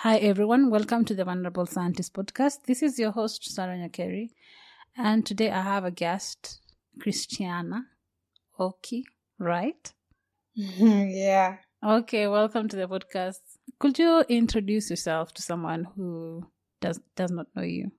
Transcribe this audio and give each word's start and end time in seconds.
Hi 0.00 0.18
everyone, 0.18 0.70
welcome 0.70 1.04
to 1.06 1.14
the 1.14 1.24
Vulnerable 1.24 1.66
Scientist 1.66 2.12
podcast. 2.14 2.64
This 2.66 2.82
is 2.82 2.98
your 2.98 3.12
host 3.12 3.44
Sarah 3.44 3.76
Nyakeri, 3.76 4.28
and 4.96 5.24
today 5.24 5.50
I 5.50 5.62
have 5.62 5.84
a 5.84 5.90
guest, 5.90 6.60
Christianah 6.98 7.82
Oki, 8.58 9.04
right? 9.38 9.92
yeah. 10.54 11.56
Okay, 11.84 12.26
welcome 12.26 12.68
to 12.68 12.76
the 12.76 12.86
podcast. 12.86 13.40
Could 13.78 13.98
you 13.98 14.20
introduce 14.28 14.90
yourself 14.90 15.32
to 15.34 15.42
someone 15.42 15.84
who 15.96 16.46
does 16.80 17.00
does 17.14 17.30
not 17.30 17.46
know 17.54 17.62
you? 17.62 17.90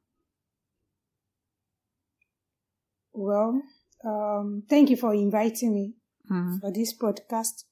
Well, 3.14 3.62
um, 4.06 4.64
thank 4.70 4.90
you 4.90 4.98
for 4.98 5.14
inviting 5.14 5.74
me 5.74 5.94
Mhm, 6.30 6.60
for 6.62 6.72
this 6.72 6.94
podcast. 6.96 7.64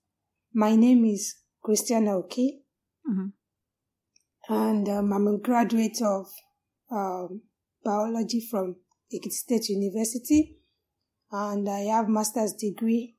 My 0.54 0.76
name 0.76 1.06
is 1.06 1.36
Christianah 1.64 2.16
Oki, 2.16 2.62
mhm. 3.08 3.34
And 4.50 4.88
um, 4.90 5.14
I'm 5.14 5.28
a 5.28 5.38
graduate 5.38 6.02
of 6.02 6.28
um, 6.92 7.42
biology 7.84 8.42
from 8.50 8.76
Ekiti 9.14 9.32
State 9.32 9.70
University, 9.70 10.58
and 11.32 11.68
I 11.70 11.82
have 11.96 12.08
master's 12.10 12.54
degree 12.54 13.16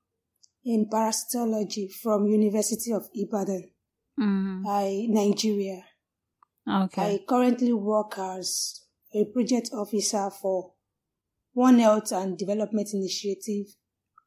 in 0.64 0.88
parasitology 0.92 1.92
from 1.92 2.26
University 2.26 2.92
of 2.92 3.08
Ibadan, 3.14 3.70
Mhm. 4.18 4.64
I, 4.66 5.06
Nigeria. 5.08 5.84
Okay. 6.68 7.14
I 7.14 7.24
currently 7.28 7.72
work 7.72 8.18
as 8.18 8.80
a 9.14 9.24
project 9.26 9.70
officer 9.72 10.30
for 10.30 10.72
One 11.52 11.78
Health 11.78 12.12
and 12.12 12.36
Development 12.36 12.88
Initiative, 12.92 13.66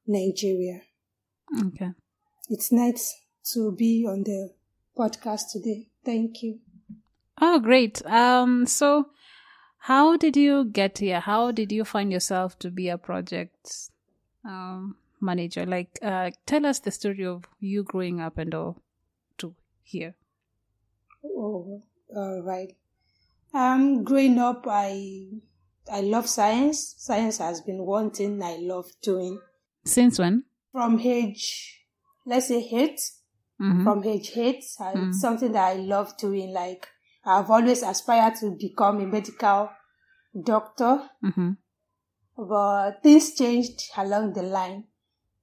Nigeria. 0.08 0.82
Okay. 1.68 1.92
It's 2.50 2.72
nice 2.72 3.14
to 3.54 3.72
be 3.74 4.06
on 4.08 4.24
the 4.24 4.54
podcast 4.98 5.52
today. 5.52 5.90
Thank 6.06 6.42
you. 6.44 6.60
Oh, 7.42 7.60
great. 7.60 8.06
Um, 8.06 8.66
so 8.66 9.10
how 9.80 10.18
did 10.18 10.36
you 10.36 10.66
get 10.66 10.98
here? 10.98 11.20
How 11.20 11.52
did 11.52 11.72
you 11.72 11.86
find 11.86 12.12
yourself 12.12 12.58
to 12.60 12.70
be 12.70 12.90
a 12.90 12.98
project 12.98 13.90
um, 14.46 14.96
manager? 15.22 15.66
Like, 15.66 15.98
uh, 16.02 16.32
tell 16.46 16.66
us 16.66 16.80
the 16.80 16.92
story 16.92 17.26
of 17.26 17.46
you 17.60 17.84
growing 17.84 18.20
up 18.20 18.38
and 18.38 18.54
all 18.54 18.82
to 19.38 19.56
here. 19.84 20.16
Oh, 21.24 21.82
all 22.16 22.42
right. 22.44 22.76
Um, 23.54 24.04
growing 24.04 24.38
up, 24.38 24.66
I 24.68 25.28
I 25.92 26.02
love 26.02 26.28
science. 26.28 26.96
Science 26.98 27.40
has 27.40 27.62
been 27.62 27.84
one 27.86 28.12
thing 28.12 28.42
I 28.44 28.58
love 28.62 28.92
doing 29.02 29.40
Since 29.86 30.20
when? 30.20 30.44
from 30.72 31.00
age, 31.00 31.84
let's 32.26 32.48
say 32.50 32.68
eight. 32.72 33.00
Mhm. 33.60 33.84
from 33.84 34.04
age 34.04 34.32
eight. 34.38 34.64
I- 34.80 34.94
Mm. 34.94 35.10
It's 35.10 35.20
something 35.20 35.52
that 35.54 35.68
I 35.72 35.74
love 35.82 36.16
doing. 36.18 36.54
Like 36.54 36.88
I've 37.26 37.50
always 37.50 37.84
aspired 37.84 38.36
to 38.36 38.52
become 38.52 39.02
a 39.02 39.06
medical 39.06 39.70
doctor, 40.44 41.10
Mhm. 41.24 41.58
but 42.38 43.02
things 43.04 43.36
changed 43.36 43.82
along 43.98 44.34
the 44.34 44.44
line 44.44 44.86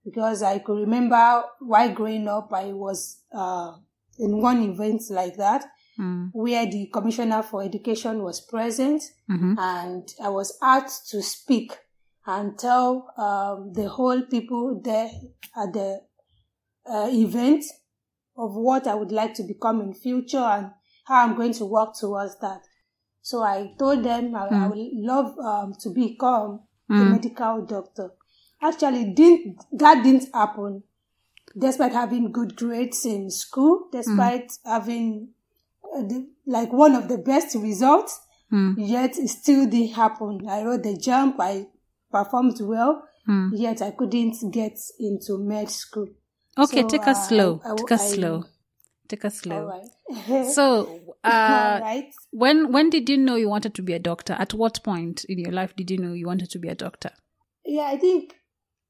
because 0.05 0.43
I 0.43 0.59
could 0.61 0.79
remember 0.79 1.45
while 1.61 1.93
growing 1.93 2.29
up, 2.29 2.53
I 2.53 2.73
was 2.73 3.23
uh, 3.33 3.73
in 4.19 4.41
one 4.41 4.63
event 4.63 5.03
like 5.11 5.37
that 5.37 5.65
Mm. 5.99 6.31
where 6.35 6.67
the 6.67 6.89
commissioner 6.93 7.43
for 7.43 7.63
education 7.63 8.23
was 8.23 8.41
present 8.43 9.03
Mhm. 9.31 9.57
and 9.59 10.07
I 10.23 10.29
was 10.29 10.59
asked 10.61 11.09
to 11.11 11.23
speak 11.23 11.73
and 12.27 12.59
tell 12.59 13.09
um, 13.17 13.73
the 13.73 13.89
whole 13.89 14.21
people 14.23 14.79
there 14.83 15.11
at 15.57 15.73
the 15.73 16.01
uh, 16.87 17.09
event 17.11 17.65
of 18.37 18.55
what 18.55 18.87
I 18.87 18.95
would 18.95 19.11
like 19.11 19.33
to 19.35 19.43
become 19.43 19.81
in 19.81 19.95
future 19.95 20.39
and 20.39 20.71
how 21.07 21.25
I'm 21.25 21.37
going 21.37 21.53
to 21.55 21.65
work 21.65 21.95
towards 21.95 22.39
that. 22.41 22.63
So 23.23 23.43
I 23.43 23.73
told 23.79 24.05
them 24.05 24.35
I, 24.35 24.47
I 24.49 24.69
would 24.69 24.79
love 24.93 25.37
um, 25.39 25.75
to 25.81 25.91
become 25.91 26.61
a 26.89 26.93
Mm. 26.93 27.11
medical 27.11 27.67
doctor. 27.67 28.11
Actually, 28.63 29.13
didn't 29.13 29.61
that 29.73 30.05
didn't 30.05 30.29
happen, 30.33 30.83
despite 31.59 31.93
having 31.93 32.31
good 32.31 32.55
grades 32.57 33.05
in 33.05 33.29
school, 33.31 33.89
despite 33.91 34.53
having 34.65 35.31
uh, 35.97 36.03
the, 36.03 36.29
like 36.47 36.73
one 36.73 36.95
of 36.95 37.09
the 37.09 37.19
best 37.19 37.55
results 37.57 38.21
Mm. 38.53 38.75
yet 38.79 39.19
it 39.19 39.29
still 39.29 39.67
didn't 39.67 39.95
happen. 39.95 40.49
I 40.49 40.63
wrote 40.63 40.85
the 40.85 40.97
JAMB, 40.97 41.35
I 41.41 41.67
performed 42.13 42.61
well, 42.61 43.03
Mm. 43.29 43.51
yet 43.55 43.83
I 43.83 43.91
couldn't 43.91 44.37
get 44.53 44.79
into 45.01 45.39
med 45.39 45.69
school. 45.69 46.07
Okay, 46.57 46.83
So, 46.83 46.89
take 46.89 47.09
us 47.09 47.19
uh, 47.19 47.29
slow. 47.29 47.61
I- 47.65 47.73
I- 47.73 47.75
take 47.75 47.93
us 47.93 48.13
slow. 48.15 48.45
Take 49.09 49.25
us 49.25 49.41
slow. 49.41 49.69
All 49.69 49.83
right. 50.29 50.47
So, 50.47 51.01
uh, 51.25 51.79
right. 51.83 52.13
when 52.31 52.73
when 52.73 52.91
did 52.91 53.09
you 53.09 53.17
know 53.17 53.37
you 53.37 53.49
wanted 53.49 53.75
to 53.75 53.83
be 53.83 53.93
a 53.93 53.99
doctor? 53.99 54.35
At 54.39 54.55
what 54.55 54.83
point 54.83 55.25
in 55.25 55.39
your 55.39 55.53
life 55.53 55.75
did 55.77 55.91
you 55.91 55.99
know 55.99 56.13
you 56.13 56.27
wanted 56.27 56.51
to 56.51 56.59
be 56.59 56.69
a 56.69 56.75
doctor? 56.75 57.11
Yeah, 57.65 57.85
I 57.85 57.97
think 57.99 58.35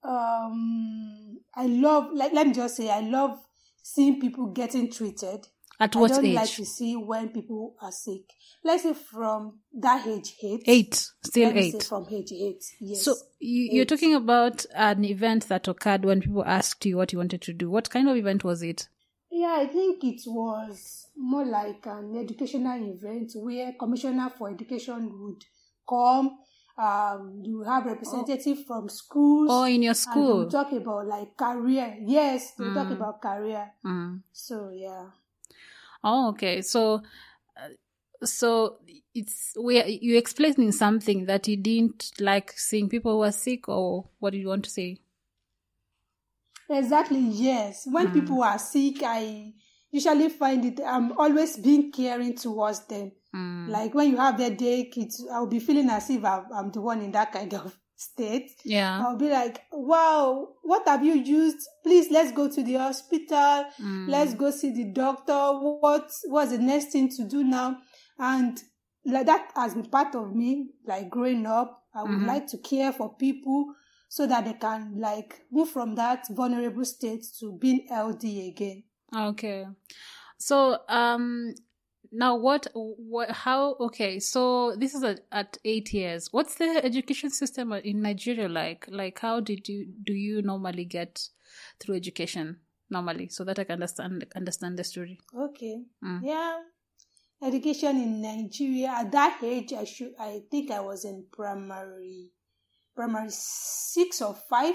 um 0.03 1.39
I 1.55 1.67
love 1.67 2.11
like 2.13 2.33
let 2.33 2.47
me 2.47 2.53
just 2.53 2.77
say 2.77 2.91
I 2.91 3.01
love 3.01 3.39
seeing 3.83 4.21
people 4.21 4.47
getting 4.47 4.91
treated. 4.91 5.47
At 5.79 5.95
I 5.95 6.01
what 6.01 6.11
don't 6.13 6.25
age? 6.25 6.35
like 6.35 6.51
to 6.53 6.65
see 6.65 6.97
when 6.97 7.29
people 7.29 7.75
are 7.83 7.93
sick. 7.93 8.23
Let's 8.65 8.85
say 8.85 8.95
from 8.95 9.61
that 9.79 10.07
age 10.07 10.35
eight. 10.43 10.63
Eight. 10.67 10.95
Still 11.25 11.49
Let 11.49 11.55
me 11.57 11.71
say 11.71 11.77
eight. 11.77 11.83
from 11.85 12.07
age 12.11 12.33
eight. 12.33 12.65
Yes. 12.81 13.03
So 13.05 13.15
you, 13.39 13.69
you're 13.73 13.85
talking 13.85 14.15
about 14.15 14.65
an 14.75 15.05
event 15.05 15.49
that 15.49 15.69
occurred 15.69 16.05
when 16.07 16.23
people 16.23 16.45
asked 16.47 16.87
you 16.87 16.97
what 16.97 17.13
you 17.13 17.19
wanted 17.19 17.43
to 17.43 17.53
do. 17.53 17.71
What 17.71 17.91
kind 17.91 18.09
of 18.09 18.17
event 18.17 18.43
was 18.43 18.63
it? 18.63 18.89
Yeah, 19.37 19.57
I 19.59 19.67
think 19.67 20.03
it 20.03 20.23
was 20.27 21.09
more 21.15 21.45
like 21.45 21.85
an 21.85 22.17
educational 22.17 22.83
event 22.91 23.33
where 23.35 23.75
Commissioner 23.75 24.31
for 24.31 24.49
Education 24.51 25.13
would 25.21 25.45
come. 25.87 26.39
Um, 26.79 27.43
you 27.45 27.63
have 27.63 27.85
representative 27.85 28.65
from 28.65 28.89
schools. 28.89 29.51
Oh, 29.53 29.65
in 29.65 29.83
your 29.83 29.93
school. 29.93 30.49
talk 30.49 30.73
about 30.73 31.07
like 31.07 31.37
career. 31.37 31.99
Yes, 32.01 32.55
we 32.59 32.65
talk 32.73 32.89
Mm. 32.89 32.97
about 32.97 33.21
career. 33.21 33.73
Mm. 33.85 34.23
So 34.33 34.71
yeah. 34.71 35.11
Oh, 36.03 36.31
okay. 36.31 36.63
So, 36.63 37.03
uh, 37.61 37.69
so 38.25 38.79
it's 39.15 39.53
where 39.57 39.87
you 39.87 40.17
explaining 40.17 40.73
something 40.73 41.27
that 41.27 41.47
you 41.47 41.59
didn't 41.59 42.13
like 42.21 42.53
seeing 42.57 42.89
people 42.89 43.13
who 43.13 43.23
are 43.25 43.33
sick, 43.33 43.69
or 43.69 44.09
what 44.19 44.31
do 44.33 44.39
you 44.39 44.49
want 44.49 44.65
to 44.65 44.71
say? 44.71 44.99
Exactly, 46.69 47.21
yes. 47.21 47.87
When 47.87 48.09
Mm. 48.09 48.13
people 48.15 48.43
are 48.43 48.59
sick, 48.59 49.03
I 49.03 49.53
usually 49.91 50.29
find 50.29 50.65
it 50.65 50.81
I'm 50.85 51.13
always 51.19 51.57
being 51.57 51.93
caring 51.93 52.35
towards 52.37 52.81
them. 52.87 53.13
Mm. 53.35 53.69
Like 53.69 53.95
when 53.95 54.11
you 54.11 54.17
have 54.17 54.39
that 54.39 54.59
day, 54.59 54.91
it's 54.97 55.25
I'll 55.33 55.47
be 55.47 55.59
feeling 55.61 55.89
as 55.91 56.11
if 56.11 56.25
I'm, 56.25 56.45
I'm 56.55 56.71
the 56.71 56.81
one 56.81 57.01
in 57.03 57.13
that 57.13 57.33
kind 57.33 57.53
of 57.55 57.79
state. 57.97 58.51
Yeah. 58.65 59.03
I'll 59.07 59.17
be 59.17 59.31
like, 59.31 59.63
wow, 59.73 60.49
what 60.63 60.87
have 60.89 61.05
you 61.05 61.15
used? 61.15 61.59
Please, 61.83 62.11
let's 62.11 62.33
go 62.33 62.49
to 62.51 62.63
the 62.63 62.75
hospital. 62.75 63.65
Mm. 63.81 64.09
Let's 64.09 64.35
go 64.35 64.51
see 64.51 64.71
the 64.73 64.85
doctor. 64.93 65.33
What 65.35 66.11
what's 66.29 66.51
the 66.53 66.59
next 66.59 66.87
thing 66.93 67.09
to 67.17 67.25
do 67.25 67.45
now? 67.45 67.79
And 68.19 68.61
like 69.05 69.27
that 69.27 69.51
has 69.55 69.75
been 69.75 69.87
part 69.87 70.15
of 70.15 70.35
me, 70.35 70.71
like 70.85 71.09
growing 71.11 71.47
up. 71.47 71.83
I 71.95 72.03
would 72.03 72.19
Mhm. 72.21 72.27
like 72.27 72.47
to 72.49 72.59
care 72.59 72.93
for 72.93 73.15
people 73.15 73.73
so 74.09 74.27
that 74.27 74.45
they 74.45 74.55
can 74.55 74.99
like 74.99 75.43
move 75.51 75.71
from 75.71 75.95
that 75.95 76.27
vulnerable 76.31 76.85
state 76.85 77.25
to 77.41 77.53
being 77.53 77.87
healthy 77.89 78.49
again. 78.49 78.83
Okay. 79.15 79.67
So, 80.39 80.79
um, 80.89 81.55
now 82.13 82.37
what, 82.37 82.67
what, 82.75 83.31
how, 83.31 83.75
okay, 83.81 84.21
so 84.21 84.77
this 84.77 84.95
is 84.95 85.03
at, 85.03 85.21
at 85.33 85.59
eight 85.65 85.93
years. 85.93 86.33
What's 86.33 86.55
the 86.55 86.81
education 86.85 87.31
system 87.31 87.73
in 87.73 88.03
Nigeria 88.03 88.49
like? 88.49 88.87
Like, 88.89 89.19
how 89.19 89.41
did 89.41 89.69
you, 89.69 89.87
do 90.05 90.13
you 90.13 90.43
normally 90.43 90.85
get 90.85 91.29
through 91.81 91.97
education? 91.97 92.59
normally, 92.91 93.29
so 93.29 93.45
that 93.45 93.59
I 93.59 93.65
can 93.65 93.75
understand 93.75 94.27
understand 94.35 94.79
the 94.79 94.85
story. 94.85 95.19
Okay. 95.37 95.83
Mm. 96.05 96.21
Yeah. 96.23 96.59
Education 97.43 97.97
in 97.99 98.23
Nigeria 98.23 98.89
at 98.89 99.13
that 99.13 99.41
age, 99.43 99.73
I 99.73 99.85
should 99.85 100.15
I 100.19 100.43
think 100.51 100.71
I 100.71 100.81
was 100.81 101.05
in 101.05 101.27
primary, 101.31 102.31
primary 102.97 103.29
six 103.31 104.21
or 104.23 104.35
five, 104.35 104.75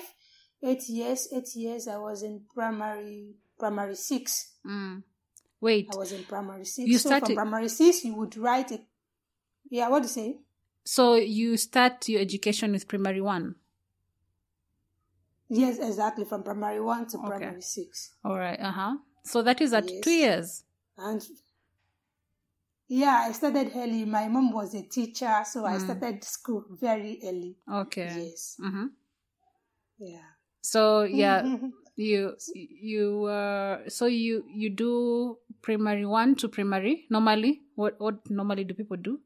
eight 0.63 0.87
years, 0.87 1.27
eight 1.35 1.49
years. 1.55 1.87
I 1.87 1.97
was 1.97 2.21
in 2.23 2.43
primary 2.53 3.35
primary 3.59 3.95
six. 3.95 4.53
Mm. 4.65 5.03
Wait, 5.59 5.87
I 5.93 5.97
was 5.97 6.11
in 6.11 6.23
primary 6.23 6.65
six. 6.65 6.87
You 6.87 6.97
so 6.97 7.09
started- 7.09 7.25
from 7.27 7.35
primary 7.35 7.69
six, 7.69 8.03
you 8.05 8.13
would 8.15 8.37
write 8.37 8.71
it. 8.71 8.81
Yeah. 9.69 9.89
What 9.89 9.99
do 9.99 10.05
you 10.05 10.09
say? 10.09 10.39
so 10.83 11.13
you 11.15 11.57
start 11.57 12.09
your 12.09 12.19
education 12.21 12.71
with 12.71 12.87
primary 12.87 13.21
one. 13.21 13.55
Yes, 15.49 15.77
exactly. 15.79 16.25
From 16.25 16.43
primary 16.43 16.79
one 16.81 17.07
to 17.09 17.17
Okay. 17.17 17.27
primary 17.27 17.61
six, 17.61 18.13
All 18.23 18.37
right. 18.37 18.59
Uh 18.59 18.71
huh. 18.71 18.97
So 19.23 19.41
that 19.43 19.61
is 19.61 19.73
at 19.73 19.89
Yes. 19.89 20.01
two 20.03 20.11
years. 20.11 20.63
and 20.97 21.21
yeah, 22.91 23.25
I 23.27 23.31
started 23.31 23.71
early. 23.75 24.05
My 24.05 24.27
mom 24.27 24.51
was 24.51 24.75
a 24.75 24.83
teacher, 24.83 25.43
so 25.45 25.65
I 25.65 25.77
Mm. 25.77 25.85
started 25.85 26.23
school 26.23 26.65
very 26.69 27.19
early. 27.23 27.55
Okay. 27.81 28.27
Yes. 28.27 28.57
Mm-hmm. 28.59 28.87
Yeah. 29.99 30.29
So 30.61 31.03
yeah, 31.03 31.41
you 31.95 32.35
you 32.55 33.25
uh 33.25 33.89
so 33.89 34.05
you 34.05 34.43
you 34.47 34.69
do 34.69 35.37
primary 35.61 36.05
one 36.05 36.35
to 36.43 36.49
primary 36.49 37.07
normally. 37.09 37.61
What 37.75 37.99
what 37.99 38.29
normally 38.29 38.63
do 38.63 38.73
people 38.73 38.97
do? 38.97 39.19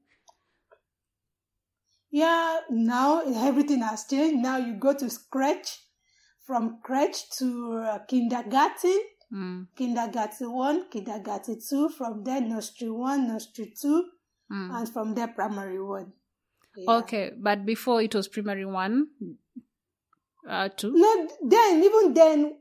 Yeah, 2.09 2.61
now 2.69 3.21
everything 3.21 3.81
has 3.81 4.05
changed. 4.05 4.41
Now 4.41 4.57
you 4.57 4.73
go 4.75 4.93
to 4.93 5.09
scratch, 5.09 5.79
from 6.41 6.79
crèche 6.81 7.27
to 7.39 7.77
uh, 7.79 7.99
kindergarten, 8.07 8.99
Mm. 9.33 9.67
kindergarten 9.75 10.51
one, 10.51 10.89
kindergarten 10.89 11.59
two, 11.59 11.89
from 11.89 12.23
there 12.23 12.41
nursery 12.41 12.89
one, 12.91 13.27
nursery 13.27 13.73
two, 13.79 14.05
Mm. 14.51 14.69
and 14.77 14.89
from 14.89 15.15
there 15.15 15.27
primary 15.29 15.81
one. 15.81 16.13
Yeah. 16.77 16.91
Okay, 16.97 17.31
but 17.37 17.65
before 17.65 18.01
it 18.01 18.13
was 18.13 18.27
primary 18.27 18.65
one, 18.65 19.07
uh, 20.47 20.69
two. 20.69 20.91
No, 20.93 21.27
then 21.41 21.83
even 21.83 22.13
then, 22.13 22.57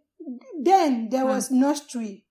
then 0.62 1.08
there 1.10 1.26
was 1.26 1.50
nursery, 1.50 2.24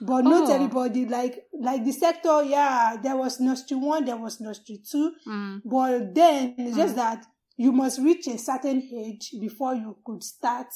but 0.00 0.22
not 0.24 0.48
Oh. 0.48 0.52
everybody 0.54 1.04
like 1.06 1.46
like 1.52 1.84
the 1.84 1.92
sector. 1.92 2.42
Yeah, 2.44 2.96
there 3.02 3.16
was 3.16 3.40
nursery 3.40 3.76
one, 3.78 4.04
there 4.06 4.16
was 4.16 4.40
nursery 4.40 4.78
two, 4.78 5.12
Mm. 5.26 5.60
but 5.64 6.14
then 6.14 6.54
it's 6.56 6.76
just 6.76 6.96
that 6.96 7.26
you 7.56 7.72
must 7.72 7.98
reach 8.00 8.26
a 8.28 8.38
certain 8.38 8.80
age 8.92 9.34
before 9.38 9.74
you 9.74 9.96
could 10.04 10.22
start 10.24 10.68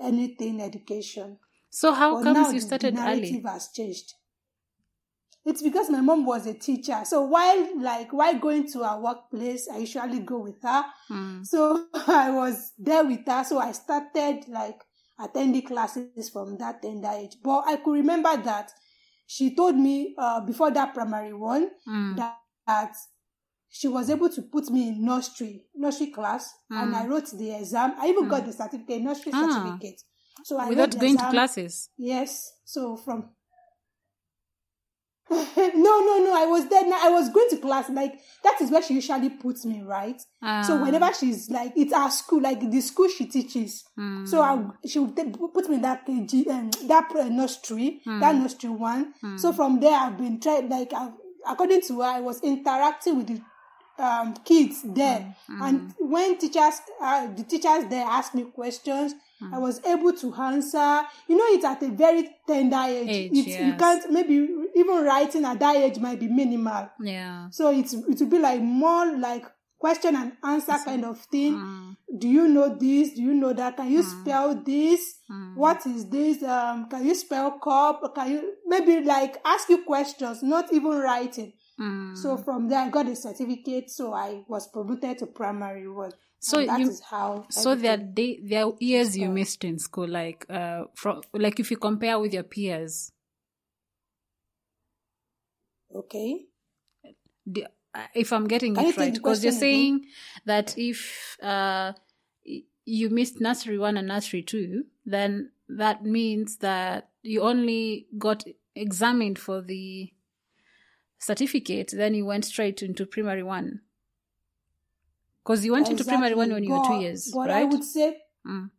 anything 0.00 0.60
education. 0.62 1.38
So 1.70 1.92
how 1.92 2.16
But 2.16 2.24
comes 2.24 2.48
you 2.52 2.60
the 2.60 2.66
started 2.66 2.94
narrative 2.94 3.42
early? 3.44 3.52
has 3.52 3.68
changed. 3.72 4.14
It's 5.46 5.62
because 5.62 5.88
my 5.88 6.00
mom 6.02 6.26
was 6.26 6.46
a 6.46 6.52
teacher. 6.54 7.00
So 7.04 7.22
while 7.22 7.80
like 7.80 8.12
while 8.12 8.38
going 8.38 8.70
to 8.72 8.82
her 8.84 9.00
workplace, 9.00 9.68
I 9.72 9.78
usually 9.78 10.20
go 10.20 10.40
with 10.40 10.60
her. 10.62 10.84
Mm. 11.10 11.46
So 11.46 11.86
I 11.94 12.30
was 12.30 12.72
there 12.78 13.04
with 13.04 13.26
her. 13.26 13.44
So 13.44 13.58
I 13.58 13.72
started 13.72 14.44
like 14.48 14.80
attending 15.18 15.62
classes 15.62 16.28
from 16.30 16.58
that 16.58 16.82
tender 16.82 17.08
age. 17.14 17.36
But 17.42 17.64
I 17.66 17.76
could 17.76 17.92
remember 17.92 18.36
that 18.36 18.70
she 19.26 19.54
told 19.54 19.76
me 19.76 20.14
uh, 20.18 20.40
before 20.40 20.70
that 20.72 20.92
primary 20.92 21.32
one 21.32 21.70
Mm. 21.88 22.16
that, 22.16 22.36
that 22.66 22.92
she 23.70 23.88
was 23.88 24.10
able 24.10 24.28
to 24.28 24.42
put 24.42 24.68
me 24.70 24.88
in 24.88 25.04
nursery 25.04 25.64
nursery 25.74 26.08
class, 26.10 26.52
and 26.70 26.92
Mm. 26.92 26.96
I 27.02 27.06
wrote 27.06 27.30
the 27.30 27.52
exam. 27.54 27.94
I 27.98 28.08
even 28.08 28.28
got 28.28 28.44
the 28.44 28.52
certificate, 28.52 29.00
nursery 29.00 29.32
Ah. 29.34 29.46
certificate. 29.48 30.02
So 30.44 30.56
I 30.58 30.68
Without 30.68 30.98
going 30.98 31.16
to 31.18 31.30
classes. 31.30 31.90
Yes. 31.98 32.52
So 32.64 32.96
from 32.96 33.30
no, 35.30 35.36
no, 35.36 36.18
no. 36.24 36.34
I 36.36 36.46
was 36.46 36.68
there. 36.68 36.84
Now 36.84 36.98
I 37.02 37.10
was 37.10 37.28
going 37.30 37.48
to 37.50 37.56
class. 37.58 37.88
Like 37.88 38.14
that 38.42 38.60
is 38.60 38.70
where 38.70 38.82
she 38.82 38.94
usually 38.94 39.30
puts 39.30 39.64
me, 39.64 39.80
right? 39.82 40.20
so 40.20 40.26
Ah. 40.42 40.82
whenever 40.82 41.12
she's 41.14 41.48
like, 41.50 41.72
it's 41.76 41.92
our 41.92 42.10
school, 42.10 42.42
like 42.42 42.68
the 42.68 42.80
school 42.80 43.08
she 43.08 43.26
teaches. 43.26 43.84
Mm. 43.96 44.26
So 44.26 44.40
I, 44.42 44.60
she 44.88 44.98
would 44.98 45.14
put 45.54 45.68
me 45.68 45.76
in 45.76 45.82
that 45.82 46.04
KG, 46.04 46.48
um, 46.48 46.70
that 46.88 47.08
pre- 47.10 47.28
nursery, 47.30 48.00
that 48.06 48.34
Hmm. 48.34 48.42
nursery 48.42 48.70
one. 48.70 49.14
So 49.38 49.52
from 49.52 49.78
there, 49.78 49.96
I've 49.96 50.18
been 50.18 50.40
trying. 50.40 50.68
Like 50.68 50.92
i 50.94 51.10
according 51.46 51.82
to 51.82 52.00
her, 52.00 52.06
I 52.08 52.20
was 52.20 52.40
interacting 52.42 53.18
with 53.18 53.28
the 53.28 53.40
um, 54.00 54.34
kids 54.44 54.82
there, 54.84 55.34
Hmm. 55.46 55.62
and 55.62 55.94
when 55.98 56.38
teachers, 56.38 56.80
uh, 57.00 57.26
the 57.36 57.42
teachers 57.44 57.84
there 57.90 58.04
asked 58.06 58.34
me 58.34 58.44
questions, 58.44 59.14
Hmm. 59.40 59.54
I 59.54 59.58
was 59.58 59.80
able 59.86 60.12
to 60.12 60.34
answer. 60.34 61.00
You 61.28 61.36
know, 61.38 61.44
it's 61.48 61.64
at 61.64 61.82
a 61.82 61.88
very 61.88 62.28
tender 62.46 62.76
age. 62.86 63.08
Age, 63.08 63.30
it's, 63.34 63.46
You 63.60 63.74
can't 63.76 64.10
maybe 64.10 64.34
even 64.74 65.04
writing 65.04 65.44
at 65.46 65.58
that 65.60 65.76
age 65.76 65.98
might 65.98 66.20
be 66.20 66.28
minimal. 66.28 66.88
yeah. 67.00 67.48
So 67.50 67.70
it's 67.70 67.94
it 67.94 68.18
will 68.20 68.26
be 68.26 68.38
like 68.38 68.60
more 68.60 69.06
like 69.16 69.46
question 69.78 70.14
and 70.14 70.32
answer 70.44 70.76
kind 70.84 71.06
of 71.06 71.18
thing. 71.32 71.54
Mm. 71.54 71.96
Do 72.18 72.28
you 72.28 72.48
know 72.48 72.68
this? 72.78 73.14
Do 73.14 73.22
you 73.22 73.32
know 73.32 73.54
that? 73.54 73.78
Can 73.78 73.90
you 73.90 74.02
Hmm. 74.02 74.20
spell 74.20 74.54
this? 74.62 75.00
What 75.56 75.86
is 75.86 76.06
this? 76.10 76.42
Um, 76.42 76.88
can 76.90 77.06
you 77.06 77.14
spell 77.14 77.52
cup? 77.52 78.14
Can 78.14 78.30
you 78.32 78.52
maybe 78.66 79.00
like 79.04 79.40
ask 79.44 79.70
you 79.70 79.78
questions, 79.84 80.42
not 80.42 80.70
even 80.72 80.98
writing. 80.98 81.52
Mm. 81.80 82.16
So 82.16 82.36
from 82.36 82.68
there, 82.68 82.80
I 82.80 82.90
got 82.90 83.06
a 83.08 83.16
certificate. 83.16 83.90
So 83.90 84.12
I 84.12 84.42
was 84.48 84.68
promoted 84.68 85.18
to 85.18 85.26
primary 85.26 85.88
one. 85.88 86.12
So 86.38 86.58
And 86.58 86.68
that 86.68 86.80
you- 86.80 86.90
is 86.90 87.00
how. 87.00 87.46
So 87.50 87.74
there 87.74 87.94
are 87.94 87.96
day, 87.96 88.40
there 88.42 88.64
are 88.66 88.74
years 88.80 89.16
you 89.16 89.28
missed 89.30 89.64
in 89.64 89.78
school, 89.78 90.08
like 90.08 90.44
uh, 90.50 90.84
from 90.94 91.22
like 91.32 91.58
if 91.60 91.70
you 91.70 91.76
compare 91.76 92.18
with 92.18 92.32
your 92.34 92.42
peers. 92.44 93.12
okay. 95.94 96.46
the, 97.46 97.66
uh, 97.94 98.06
if 98.14 98.32
I'm 98.32 98.46
getting 98.46 98.74
Can 98.74 98.86
it 98.86 98.96
right, 98.96 99.12
because 99.12 99.42
you're 99.42 99.52
question 99.52 99.68
again? 99.68 100.00
saying 100.00 100.04
that 100.46 100.74
if 100.78 101.36
uh, 101.42 101.92
you 102.84 103.10
missed 103.10 103.40
nursery 103.40 103.78
one 103.78 103.96
and 103.96 104.08
nursery 104.08 104.42
two, 104.42 104.84
then 105.04 105.50
that 105.68 106.04
means 106.04 106.58
that 106.58 107.08
you 107.22 107.42
only 107.42 108.06
got 108.18 108.44
examined 108.76 109.38
for 109.38 109.60
the 109.60 110.12
certificate, 111.20 111.92
then 111.94 112.14
you 112.14 112.24
went 112.26 112.44
straight 112.44 112.82
into 112.82 113.06
primary 113.06 113.42
one. 113.42 113.80
Because 115.44 115.64
you 115.64 115.72
went 115.72 115.88
into 115.88 116.04
primary 116.04 116.34
one 116.34 116.50
when 116.52 116.64
you 116.64 116.72
were 116.72 116.84
two 116.86 117.00
years, 117.00 117.30
But 117.32 117.48
right? 117.48 117.62
I 117.62 117.64
would 117.64 117.84
say 117.84 118.16
Mm, 118.46 118.70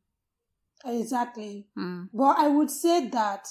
exactly. 0.86 1.68
mm, 1.78 2.10
But 2.14 2.38
I 2.40 2.48
would 2.48 2.72
say 2.72 3.08
that 3.10 3.48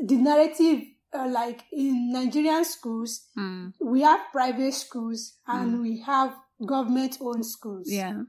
the 0.00 0.16
narrative, 0.16 0.82
uh, 1.12 1.28
like 1.28 1.64
in 1.72 2.12
Nigerian 2.12 2.64
schools, 2.64 3.26
mm. 3.36 3.72
we 3.80 4.02
have 4.02 4.20
private 4.32 4.74
schools 4.74 5.34
and 5.46 5.80
we 5.82 6.00
have 6.00 6.34
government 6.64 7.18
owned 7.20 7.44
schools. 7.46 7.90
Yeah. 7.90 8.22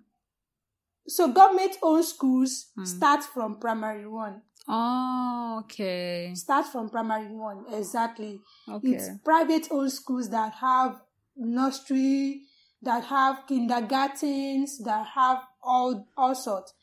So 1.08 1.32
government 1.32 1.78
owned 1.84 2.06
schools 2.06 2.72
Mm. 2.78 2.88
start 2.88 3.24
from 3.24 3.60
primary 3.60 4.08
one. 4.08 4.42
Oh, 4.68 5.62
okay. 5.64 6.32
Start 6.36 6.66
from 6.68 6.90
primary 6.90 7.32
one, 7.32 7.66
exactly. 7.72 8.40
Okay. 8.70 8.90
It's 8.94 9.10
private 9.24 9.68
old 9.72 9.92
schools 9.92 10.30
that 10.32 10.54
have 10.54 11.00
nursery, 11.38 12.42
that 12.82 13.04
have 13.06 13.46
kindergartens, 13.48 14.80
that 14.84 15.06
have 15.14 15.40
all 15.64 16.08
all 16.18 16.36
sorts. 16.36 16.74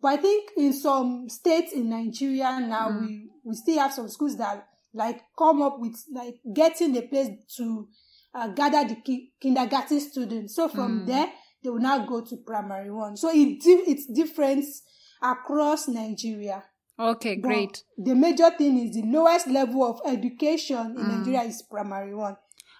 But 0.00 0.08
I 0.08 0.16
think 0.18 0.50
in 0.56 0.72
some 0.72 1.28
states 1.28 1.72
in 1.72 1.90
Nigeria 1.90 2.58
now 2.60 2.88
Mm. 2.90 3.00
we, 3.00 3.30
we 3.44 3.54
still 3.54 3.78
have 3.78 3.92
some 3.92 4.08
schools 4.08 4.36
that 4.38 4.66
like 4.94 5.20
come 5.38 5.62
up 5.62 5.78
with 5.78 5.96
like 6.12 6.36
getting 6.54 6.96
a 6.96 7.02
place 7.02 7.28
to 7.56 7.88
uh, 8.34 8.48
gather 8.48 8.86
the 8.88 8.96
ki- 8.96 9.32
kindergarten 9.40 10.00
students. 10.00 10.54
So 10.56 10.68
from 10.68 11.02
Mm. 11.02 11.06
there 11.06 11.32
they 11.62 11.70
will 11.70 11.78
now 11.80 12.04
go 12.06 12.20
to 12.22 12.36
primary 12.38 12.90
one. 12.90 13.16
So 13.16 13.30
it 13.30 13.60
di- 13.60 13.84
it's 13.92 14.06
different 14.06 14.64
across 15.22 15.86
Nigeria. 15.88 16.64
Okay, 16.98 17.36
But 17.36 17.48
great. 17.48 17.84
The 17.98 18.14
major 18.14 18.50
thing 18.50 18.78
is 18.78 18.94
the 18.94 19.02
lowest 19.02 19.46
level 19.48 19.82
of 19.84 20.00
education 20.04 20.94
in 20.96 21.04
Mm. 21.04 21.18
Nigeria 21.18 21.42
is 21.42 21.62
primary 21.62 22.14
one. 22.14 22.36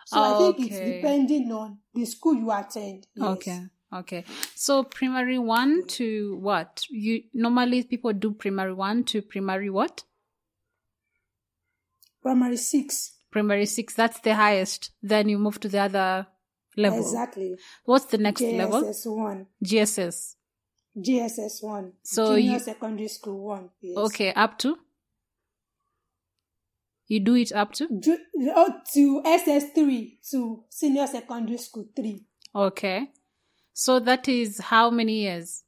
So 0.06 0.20
I 0.20 0.38
think 0.38 0.66
it's 0.70 0.78
depending 0.78 1.50
on 1.52 1.78
the 1.94 2.04
school 2.04 2.34
you 2.34 2.50
attend. 2.52 3.06
Yes. 3.14 3.26
Okay. 3.28 3.60
Okay. 3.92 4.24
So 4.54 4.84
primary 4.84 5.38
one 5.38 5.86
to 5.98 6.36
what? 6.40 6.84
You 6.90 7.22
normally 7.32 7.82
people 7.84 8.12
do 8.12 8.32
primary 8.32 8.74
one 8.74 9.04
to 9.04 9.22
primary 9.22 9.70
what? 9.70 10.04
Primary 12.22 12.56
six. 12.56 13.12
Primary 13.30 13.66
six. 13.66 13.94
That's 13.94 14.20
the 14.20 14.34
highest. 14.34 14.90
Then 15.02 15.28
you 15.28 15.38
move 15.38 15.58
to 15.60 15.68
the 15.68 15.78
other 15.80 16.26
level. 16.76 17.00
Exactly. 17.00 17.56
What's 17.84 18.06
the 18.06 18.18
next 18.18 18.40
level? 18.42 18.82
JSS 18.82 19.06
one. 19.06 19.46
JSS. 19.64 20.36
JSS 20.96 21.62
one. 21.62 21.92
So 22.02 22.36
Junior 22.36 22.52
you- 22.52 22.58
secondary 22.58 23.08
school 23.08 23.38
one. 23.44 23.70
Yes. 23.80 23.96
Okay, 23.96 24.32
up 24.32 24.58
to. 24.58 24.76
You 27.08 27.20
do 27.20 27.34
it 27.34 27.52
up 27.52 27.72
to. 27.74 27.88
Ju- 28.00 28.18
oh, 28.54 28.74
to 28.94 29.22
SS 29.24 29.72
three 29.74 30.18
to 30.30 30.64
senior 30.70 31.06
secondary 31.06 31.58
school 31.58 31.86
three. 31.94 32.24
Okay. 32.54 33.10
So 33.74 34.00
that 34.00 34.28
is 34.28 34.58
how 34.60 34.90
many 34.90 35.22
years? 35.22 35.64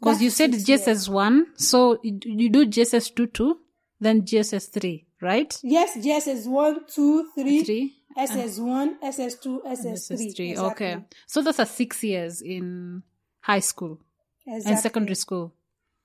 Because 0.00 0.20
you 0.22 0.30
said. 0.30 0.52
JSS 0.52 1.08
one, 1.08 1.46
so 1.56 1.98
you 2.02 2.18
you 2.24 2.48
do 2.50 2.66
JSS 2.66 3.14
two 3.14 3.26
two, 3.26 3.58
then 4.00 4.22
JSS 4.22 4.66
three, 4.72 5.06
right? 5.20 5.56
Yes, 5.62 5.96
JSS 5.96 6.46
one, 6.46 6.80
two, 6.86 7.30
three, 7.34 7.64
Three. 7.64 7.94
SS 8.16 8.58
one, 8.60 8.98
SS 9.02 9.34
two, 9.40 9.62
SS 9.66 10.08
three. 10.08 10.16
JSS 10.32 10.36
three. 10.36 10.56
Okay. 10.58 10.96
So 11.26 11.42
those 11.42 11.58
are 11.60 11.66
six 11.66 12.02
years 12.04 12.40
in 12.42 13.02
high 13.40 13.60
school 13.60 14.00
Exactly. 14.46 14.70
and 14.72 14.80
secondary 14.80 15.14
school. 15.16 15.54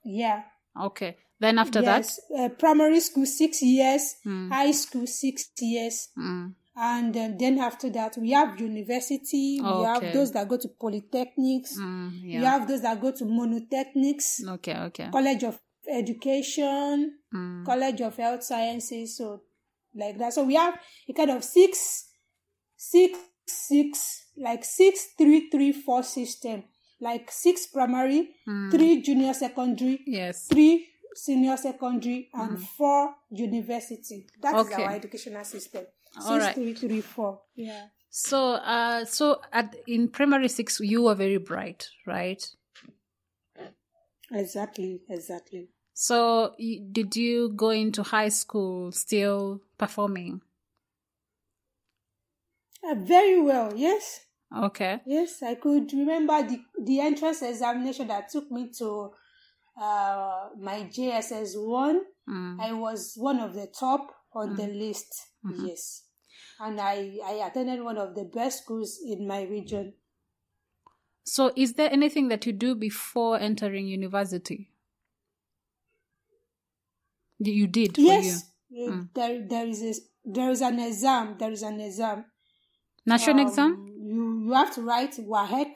Yeah. 0.03 0.43
Okay. 0.79 1.17
Then 1.39 1.57
after 1.59 1.81
that, 1.81 1.99
yes. 2.03 2.19
Uh, 2.37 2.49
primary 2.49 2.99
school 2.99 3.25
six 3.25 3.61
years, 3.61 4.15
Hmm. 4.23 4.49
high 4.51 4.71
school 4.71 5.07
six 5.07 5.49
years, 5.61 6.09
mm, 6.17 6.53
and 6.75 7.15
uh, 7.15 7.29
then 7.37 7.59
after 7.59 7.89
that 7.91 8.17
we 8.17 8.31
have 8.31 8.59
university. 8.59 9.59
We 9.61 9.83
have 9.83 10.01
those 10.13 10.31
that 10.33 10.49
go 10.49 10.57
to 10.57 10.67
polytechnics. 10.67 11.77
mm, 11.79 12.23
We 12.23 12.43
have 12.43 12.67
those 12.67 12.81
that 12.81 12.99
go 12.99 13.11
to 13.11 13.23
monotechnics, 13.25 14.45
Okay. 14.55 14.77
Okay. 14.87 15.09
college 15.11 15.43
of 15.43 15.59
education, 15.87 17.15
Mm, 17.33 17.63
college 17.65 18.01
of 18.01 18.17
health 18.17 18.43
sciences. 18.43 19.15
So 19.17 19.41
like 19.95 20.17
that. 20.17 20.33
So 20.33 20.43
we 20.43 20.55
have 20.55 20.79
a 21.07 21.13
kind 21.13 21.31
of 21.31 21.43
six, 21.43 22.09
six, 22.77 23.17
six, 23.47 24.25
like 24.37 24.63
six, 24.63 25.09
three, 25.17 25.49
three, 25.49 25.71
four 25.71 26.03
system. 26.03 26.63
Like 27.01 27.31
six 27.31 27.67
primary, 27.67 28.31
mm. 28.47 28.71
three 28.71 29.01
junior 29.01 29.33
secondary, 29.33 30.01
Yes. 30.05 30.47
three 30.47 30.89
senior 31.15 31.55
secondary, 31.55 32.29
and 32.33 32.61
four 32.61 33.15
university. 33.31 34.27
That 34.41 34.55
is. 34.55 34.67
Okay. 34.67 34.83
our 34.83 34.91
educational 34.91 35.45
system. 35.45 35.85
Six, 36.11 36.25
All 36.25 36.39
right. 36.39 36.53
three, 36.53 36.73
three, 36.73 37.01
four. 37.01 37.41
Yeah. 37.55 37.85
So, 38.09 38.53
uh, 38.53 39.05
so 39.05 39.39
at 39.53 39.75
in 39.87 40.09
primary 40.09 40.49
six, 40.49 40.79
you 40.79 41.03
were 41.03 41.15
very 41.15 41.37
bright, 41.37 41.87
right? 42.05 42.45
Exactly. 44.31 45.01
Exactly. 45.09 45.69
So, 46.01 46.55
did 46.57 47.17
you 47.17 47.49
go 47.49 47.71
into 47.71 48.03
high 48.03 48.29
school 48.29 48.93
still 48.93 49.59
performing? 49.77 50.41
Uh, 52.81 52.95
very 52.95 53.41
well. 53.41 53.73
Yes. 53.75 54.21
Okay. 54.57 55.01
Yes, 55.05 55.43
I 55.43 55.55
could 55.55 55.91
remember 55.91 56.41
the 56.41 56.61
the 56.81 57.01
entrance 57.01 57.41
examination 57.41 58.07
that 58.07 58.29
took 58.29 58.49
me 58.49 58.71
to 58.77 59.11
uh, 59.75 60.47
my 60.57 60.87
JSS 60.89 61.57
one. 61.57 62.03
Mm. 62.29 62.61
I 62.61 62.71
was 62.71 63.15
one 63.17 63.41
of 63.41 63.53
the 63.53 63.67
top 63.67 64.15
on 64.33 64.55
the 64.55 64.67
list. 64.67 65.13
Mm-hmm. 65.45 65.65
Yes, 65.65 66.03
and 66.61 66.79
I 66.79 67.17
I 67.25 67.45
attended 67.45 67.83
one 67.83 67.97
of 67.97 68.15
the 68.15 68.23
best 68.23 68.63
schools 68.63 68.99
in 69.05 69.27
my 69.27 69.41
region. 69.41 69.95
So, 71.25 71.51
is 71.57 71.73
there 71.73 71.91
anything 71.91 72.29
that 72.29 72.45
you 72.45 72.53
do 72.53 72.73
before 72.73 73.37
entering 73.37 73.87
university? 73.87 74.71
You 77.39 77.67
did 77.67 77.95
for 77.95 78.01
yes, 78.01 78.45
you 78.69 78.91
uh, 78.91 79.01
there 79.15 79.47
there 79.47 79.67
is 79.67 79.81
a, 79.81 79.93
there 80.25 80.49
is 80.51 80.61
an 80.61 80.79
exam. 80.79 81.35
There 81.39 81.51
is 81.51 81.63
an 81.63 81.79
exam. 81.79 82.25
national 83.05 83.39
Um, 83.41 83.47
exam. 83.47 83.71
You 84.09 84.43
you 84.45 84.53
have 84.53 84.73
to 84.75 84.81
write 84.81 85.13
WAEC. 85.17 85.71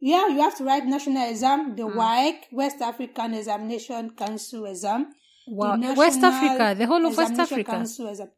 Yeah, 0.00 0.26
you 0.28 0.40
have 0.40 0.56
to 0.58 0.64
write 0.64 0.84
national 0.86 1.28
exam, 1.30 1.76
the 1.76 1.82
WAEC, 1.84 2.36
West 2.52 2.80
African 2.80 3.34
Examination 3.34 4.10
Council 4.10 4.64
exam. 4.66 5.06
Wow, 5.48 5.76
West 5.96 6.22
Africa, 6.22 6.74
the 6.78 6.86
whole 6.86 7.04
of 7.06 7.16
West 7.16 7.38
Africa. 7.38 7.72
Council 7.72 8.08
exam. 8.08 8.30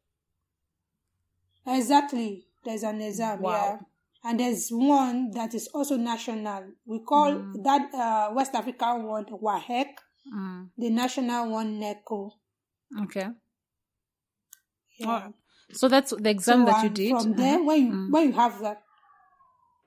Exactly, 1.67 2.47
there's 2.65 2.83
an 2.83 3.01
exam. 3.01 3.41
Wow. 3.41 3.53
Yeah, 3.53 3.79
and 4.31 4.41
there's 4.41 4.69
one 4.71 5.31
that 5.33 5.55
is 5.55 5.69
also 5.69 5.97
national. 5.97 6.65
We 6.87 7.01
call 7.01 7.33
Mm. 7.35 7.63
that 7.65 7.83
uh, 7.95 8.33
West 8.35 8.55
African 8.55 9.05
one 9.05 9.27
WAEC, 9.27 9.87
Mm, 10.35 10.71
the 10.79 10.89
national 10.91 11.51
one 11.51 11.79
NECO. 11.79 12.31
Okay. 13.03 13.29
Yeah. 14.99 15.29
So 15.73 15.89
that's 15.89 16.11
the 16.17 16.31
exam 16.31 16.61
So, 16.61 16.65
that 16.67 16.85
you 16.85 16.91
did. 16.91 17.11
From 17.11 17.35
there, 17.35 17.55
Uh-huh. 17.57 17.65
when 17.65 17.87
you 17.87 18.09
when 18.13 18.27
you 18.29 18.33
have 18.33 18.61
that, 18.61 18.83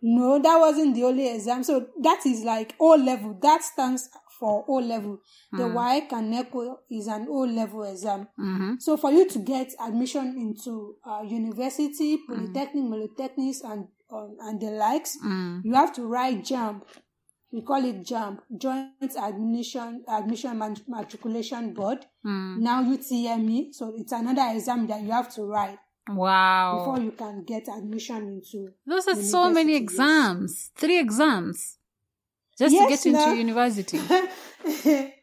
no, 0.01 0.39
that 0.39 0.57
wasn't 0.59 0.95
the 0.95 1.03
only 1.03 1.27
exam. 1.33 1.63
So 1.63 1.87
that 2.01 2.25
is 2.25 2.43
like 2.43 2.75
O 2.79 2.89
level. 2.95 3.37
That 3.41 3.63
stands 3.63 4.09
for 4.39 4.65
O 4.67 4.75
level. 4.75 5.19
The 5.51 5.63
Mm. 5.63 5.73
WAEC 5.73 6.11
and 6.13 6.29
NECO 6.31 6.77
is 6.91 7.07
an 7.07 7.27
O 7.29 7.39
level 7.45 7.83
exam. 7.83 8.27
Mhm. 8.37 8.81
So 8.81 8.97
for 8.97 9.11
you 9.11 9.27
to 9.29 9.39
get 9.39 9.73
admission 9.79 10.37
into 10.37 10.97
uh, 11.05 11.21
university, 11.23 12.17
Mm. 12.17 12.27
polytechnic, 12.27 12.83
polytechnics, 12.91 13.61
and 13.63 13.87
um, 14.09 14.37
and 14.39 14.61
the 14.61 14.71
likes, 14.71 15.17
Mm. 15.23 15.61
you 15.65 15.73
have 15.73 15.91
to 15.93 16.05
write 16.05 16.43
JAMB. 16.45 16.81
We 17.51 17.61
call 17.61 17.83
it 17.85 18.03
JAMB, 18.03 18.39
Joint 18.57 19.15
Admission 19.17 20.03
Admission 20.07 20.75
Matriculation 20.87 21.73
Board. 21.73 22.05
Mm. 22.25 22.57
Now 22.59 22.83
UTME. 22.83 23.73
So 23.73 23.93
it's 23.97 24.11
another 24.11 24.45
exam 24.53 24.85
that 24.87 25.01
you 25.01 25.11
have 25.11 25.33
to 25.35 25.43
write 25.43 25.77
Wow. 26.09 26.79
before 26.79 27.03
you 27.03 27.11
can 27.11 27.43
get 27.45 27.67
admission 27.69 28.17
into. 28.41 28.71
Those 28.85 29.07
are 29.07 29.15
so 29.15 29.49
many 29.49 29.75
exams. 29.75 30.71
Three 30.75 30.99
exams. 30.99 31.77
Just 32.59 32.75
to 32.75 32.87
get 32.89 33.05
into 33.05 33.19
now- 33.19 33.31
university. 33.33 33.99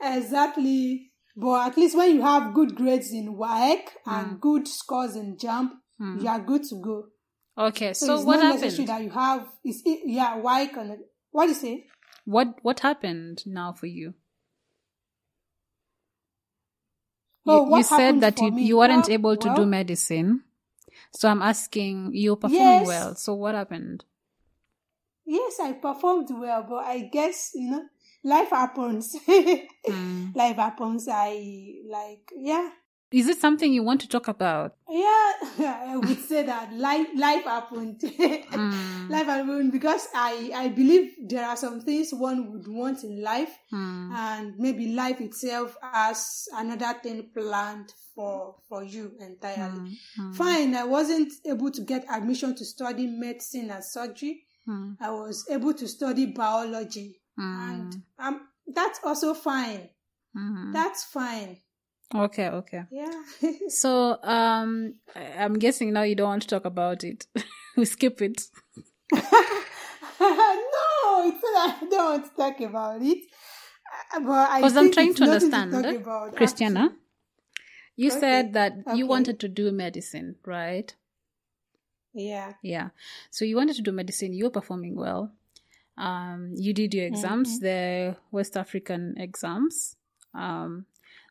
exactly. 0.00 1.12
But 1.36 1.66
at 1.72 1.76
least 1.76 1.96
when 1.96 2.14
you 2.14 2.22
have 2.22 2.54
good 2.54 2.74
grades 2.76 3.12
in 3.12 3.36
WAEC 3.36 3.80
and 4.06 4.40
good 4.40 4.66
scores 4.68 5.16
in 5.16 5.36
JAMB, 5.36 5.70
Mm. 5.98 6.20
you 6.22 6.28
are 6.28 6.40
good 6.40 6.62
to 6.64 6.74
go. 6.82 7.04
Okay, 7.56 7.94
So, 7.94 8.06
so, 8.18 8.20
what 8.26 8.38
happened? 8.42 8.86
that 8.86 9.02
you 9.02 9.08
have. 9.10 9.48
is 9.64 9.80
it, 9.86 10.00
yeah, 10.04 10.36
WAEC 10.38 10.76
and 10.76 10.98
what 11.36 11.44
do 11.46 11.52
you 11.52 11.54
say? 11.66 11.86
What 12.24 12.58
what 12.62 12.80
happened 12.80 13.44
now 13.46 13.72
for 13.72 13.86
you? 13.86 14.14
You, 17.44 17.52
Oh, 17.52 17.76
you 17.76 17.82
said 17.84 18.20
that 18.22 18.40
you, 18.40 18.50
me? 18.50 18.64
you 18.64 18.78
weren't 18.78 19.06
Well- 19.06 19.12
able 19.18 19.36
to 19.36 19.54
do 19.54 19.66
medicine. 19.66 20.42
So 21.12 21.28
I'm 21.28 21.42
asking, 21.42 22.10
you're 22.14 22.36
performing 22.36 22.80
Yes. 22.80 22.86
well. 22.86 23.14
So 23.14 23.34
what 23.34 23.54
happened? 23.54 24.04
Yes, 25.24 25.60
I 25.60 25.72
performed 25.74 26.28
well, 26.30 26.62
but 26.68 26.84
I 26.84 27.08
guess 27.12 27.52
you 27.54 27.70
know, 27.70 27.84
life 28.24 28.50
happens. 28.50 29.14
Mm. 29.86 30.34
Life 30.34 30.56
happens. 30.56 31.06
I 31.08 31.30
like, 31.88 32.32
yeah, 32.34 32.70
Is 33.12 33.28
it 33.28 33.38
something 33.38 33.72
you 33.72 33.82
want 33.84 34.00
to 34.02 34.08
talk 34.08 34.28
about? 34.28 34.74
yeah. 34.90 35.32
I 35.58 35.96
would 35.96 36.20
say 36.24 36.42
that 36.42 36.72
life 36.74 37.06
life 37.16 37.44
happened. 37.44 38.00
Mm. 38.56 39.10
Life 39.10 39.26
happened 39.26 39.72
because 39.72 40.08
I 40.14 40.50
I 40.54 40.68
believe 40.68 41.12
there 41.28 41.44
are 41.46 41.56
some 41.56 41.80
things 41.80 42.10
one 42.12 42.52
would 42.52 42.66
want 42.68 43.04
in 43.04 43.22
life, 43.22 43.52
Mm. 43.72 44.10
and 44.12 44.54
maybe 44.58 44.92
life 44.92 45.20
itself 45.20 45.76
has 45.82 46.48
another 46.54 46.92
thing 47.02 47.30
planned 47.34 47.92
for 48.14 48.56
for 48.68 48.82
you 48.84 49.12
entirely. 49.20 49.98
Mm. 50.18 50.34
Fine, 50.34 50.74
I 50.74 50.84
wasn't 50.84 51.32
able 51.44 51.70
to 51.70 51.82
get 51.82 52.04
admission 52.10 52.54
to 52.56 52.64
study 52.64 53.06
medicine 53.06 53.70
and 53.70 53.84
surgery. 53.84 54.42
Mm. 54.68 54.96
I 55.00 55.10
was 55.10 55.44
able 55.50 55.74
to 55.74 55.86
study 55.86 56.26
biology, 56.26 57.20
Mm. 57.38 57.70
and 57.70 58.02
um, 58.18 58.40
that's 58.66 59.00
also 59.04 59.34
fine. 59.34 59.88
That's 60.72 61.04
fine. 61.04 61.56
Okay, 62.14 62.48
okay. 62.48 62.84
Yeah. 62.90 63.22
So 63.68 64.18
um, 64.22 64.94
I'm 65.14 65.58
guessing 65.58 65.92
now 65.92 66.02
you 66.02 66.14
don't 66.14 66.28
want 66.28 66.42
to 66.42 66.48
talk 66.48 66.64
about 66.64 67.02
it. 67.04 67.26
we 67.76 67.84
skip 67.84 68.22
it. 68.22 68.42
no, 69.12 69.20
it's 70.20 71.42
not, 71.42 71.82
I 71.82 71.86
don't 71.90 72.04
want 72.12 72.24
to 72.26 72.36
talk 72.36 72.60
about 72.60 73.02
it. 73.02 73.18
Uh, 74.14 74.20
But 74.20 74.50
I 74.50 74.60
Because 74.60 74.76
I'm 74.76 74.92
trying 74.92 75.14
to 75.14 75.24
understand, 75.24 75.72
talk 75.72 75.84
eh? 75.84 75.94
about, 75.96 76.34
Christianah, 76.36 76.94
you 77.96 78.10
Okay, 78.10 78.20
said 78.20 78.52
that 78.54 78.72
okay. 78.86 78.96
you 78.96 79.06
wanted 79.06 79.40
to 79.40 79.48
do 79.48 79.72
medicine, 79.72 80.36
right? 80.44 80.94
Yeah. 82.14 82.54
Yeah. 82.62 82.90
So 83.30 83.44
you 83.44 83.56
wanted 83.56 83.76
to 83.76 83.82
do 83.82 83.92
medicine. 83.92 84.32
You 84.32 84.44
were 84.44 84.50
performing 84.50 84.96
well. 84.96 85.32
Um, 85.98 86.52
you 86.56 86.72
did 86.72 86.94
your 86.94 87.06
exams, 87.06 87.58
Mm-hmm. 87.58 87.64
the 87.64 88.16
West 88.30 88.56
African 88.56 89.14
exams. 89.18 89.96
Um, 90.34 90.86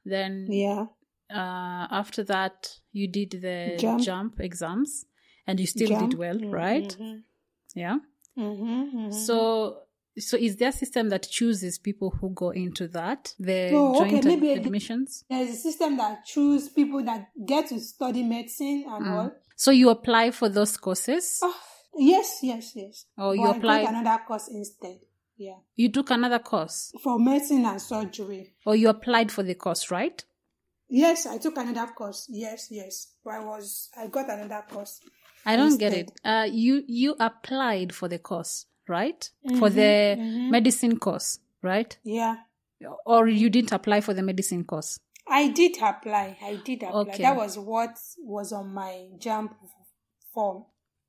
then 0.06 0.48
Yeah. 0.50 0.86
uh, 1.30 1.88
after 1.92 2.24
that, 2.26 2.80
you 2.92 3.08
did 3.08 3.32
the 3.32 3.76
JAMB. 3.78 4.00
JAMB, 4.06 4.40
exams, 4.40 5.06
and 5.48 5.60
you 5.60 5.68
still 5.68 5.90
JAMB. 5.90 6.10
did 6.12 6.18
well, 6.20 6.40
right? 6.50 6.88
Mm-hmm. 7.00 7.18
Yeah. 7.76 7.98
Mm-hmm. 8.38 9.12
So, 9.12 9.80
so 10.18 10.38
is 10.38 10.56
there 10.58 10.70
a 10.70 10.72
system 10.72 11.10
that 11.10 11.24
chooses 11.30 11.78
people 11.80 12.10
who 12.12 12.30
go 12.30 12.50
into 12.52 12.88
that 12.90 13.34
the 13.40 13.72
Oh, 13.74 14.00
okay, 14.02 14.12
joint 14.12 14.26
ad- 14.26 14.32
maybe 14.32 14.50
a- 14.52 14.56
admissions? 14.58 15.26
There's 15.30 15.50
a 15.50 15.56
system 15.56 15.98
that 15.98 16.26
choose 16.26 16.70
people 16.70 17.04
that 17.04 17.30
get 17.46 17.68
to 17.70 17.80
study 17.80 18.24
medicine 18.24 18.86
and 18.88 19.08
all. 19.10 19.32
So 19.58 19.72
you 19.72 19.90
apply 19.90 20.32
for 20.32 20.50
those 20.50 20.78
courses, 20.78 21.40
Oh, 21.42 21.56
yes, 21.98 22.40
yes, 22.44 22.74
yes. 22.76 23.06
or 23.18 23.36
you 23.36 23.44
got 23.44 23.58
applied, 23.58 23.88
another 23.88 24.22
course 24.28 24.48
instead. 24.50 25.00
Yeah. 25.38 25.56
you 25.76 25.90
took 25.90 26.12
another 26.12 26.40
course, 26.40 26.94
For 27.04 27.20
medicine 27.20 27.66
and 27.66 27.82
surgery. 27.82 28.54
or 28.66 28.76
you 28.76 28.90
applied 28.90 29.32
for 29.32 29.44
the 29.44 29.56
course, 29.56 29.92
right? 29.92 30.24
Yes, 30.90 31.26
I 31.26 31.38
took 31.40 31.58
another 31.58 31.92
course. 31.94 32.28
Yes, 32.30 32.68
yes. 32.70 33.08
I 33.30 33.40
was, 33.40 33.90
I 33.98 34.08
got 34.08 34.30
another 34.30 34.64
course. 34.70 35.02
I 35.46 35.56
don't 35.56 35.78
get 35.78 35.94
it. 35.94 36.12
Uh, 36.24 36.48
you 36.50 36.84
you 36.88 37.16
applied 37.20 37.94
for 37.94 38.08
the 38.08 38.18
course, 38.18 38.66
right? 38.88 39.30
For 39.60 39.70
the 39.70 40.16
mhm. 40.18 40.50
medicine 40.50 40.98
course, 41.00 41.40
right? 41.62 41.96
Yeah. 42.04 42.38
Or 43.06 43.28
you 43.28 43.50
didn't 43.50 43.72
apply 43.72 44.02
for 44.02 44.14
the 44.14 44.24
medicine 44.24 44.64
course? 44.64 45.00
I 45.28 45.50
did 45.50 45.78
apply. 45.82 46.38
I 46.42 46.60
did 46.64 46.84
apply. 46.84 47.02
Okay. 47.02 47.24
That 47.24 47.36
was 47.36 47.58
what 47.58 47.98
was 48.20 48.52
on 48.52 48.74
my 48.74 49.08
JAMB 49.18 49.50
form. 50.34 50.66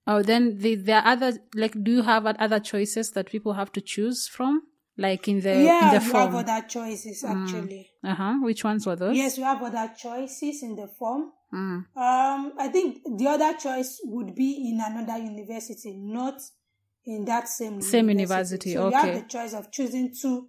Oh, 0.06 0.22
then 0.22 0.58
the, 0.58 0.76
there 0.76 1.00
are 1.00 1.12
other, 1.12 1.32
like, 1.54 1.82
do 1.82 1.90
you 1.90 2.02
have 2.02 2.26
other 2.26 2.60
choices 2.60 3.10
that 3.12 3.26
people 3.26 3.54
have 3.54 3.72
to 3.72 3.80
choose 3.80 4.28
from? 4.28 4.62
Like 4.98 5.28
in 5.28 5.40
the, 5.40 5.62
yeah, 5.62 5.88
in 5.88 5.94
the 5.94 6.00
form? 6.00 6.32
have 6.32 6.48
other 6.48 6.66
choices 6.66 7.22
actually. 7.22 7.90
Uh-huh. 8.02 8.38
Which 8.40 8.64
ones 8.64 8.86
were 8.86 8.96
those? 8.96 9.14
Yes, 9.14 9.36
you 9.36 9.44
have 9.44 9.62
other 9.62 9.92
choices 9.94 10.62
in 10.62 10.74
the 10.74 10.88
form. 10.88 11.32
Mm. 11.52 11.84
Um, 11.94 12.52
I 12.58 12.68
think 12.72 13.02
the 13.04 13.26
other 13.28 13.52
choice 13.58 14.00
would 14.04 14.34
be 14.34 14.70
in 14.70 14.80
another 14.80 15.22
university, 15.22 15.92
not 15.98 16.40
in 17.04 17.26
that 17.26 17.48
same 17.48 17.82
Same 17.82 18.08
university, 18.08 18.72
So 18.72 18.88
you 18.88 18.94
have 18.94 19.14
the 19.14 19.28
choice 19.28 19.52
of 19.52 19.70
choosing 19.70 20.14
two. 20.18 20.48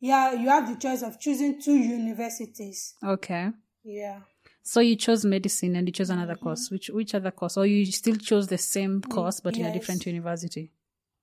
Yeah, 0.00 0.32
you 0.32 0.48
have 0.48 0.68
the 0.68 0.76
choice 0.76 1.02
of 1.02 1.18
choosing 1.18 1.60
two 1.60 1.76
universities. 1.76 2.94
Okay. 3.04 3.50
Yeah. 3.82 4.20
So 4.68 4.80
you 4.80 4.96
chose 4.96 5.24
medicine 5.24 5.76
and 5.76 5.88
you 5.88 5.92
chose 5.92 6.10
another 6.10 6.34
mm-hmm. 6.34 6.44
course. 6.44 6.70
Which 6.70 6.90
which 6.90 7.14
other 7.14 7.30
course? 7.30 7.56
Or 7.56 7.64
you 7.64 7.86
still 7.86 8.16
chose 8.16 8.48
the 8.48 8.58
same 8.58 9.00
course 9.00 9.40
but 9.40 9.56
in 9.56 9.64
a 9.64 9.72
different 9.72 10.04
university? 10.04 10.72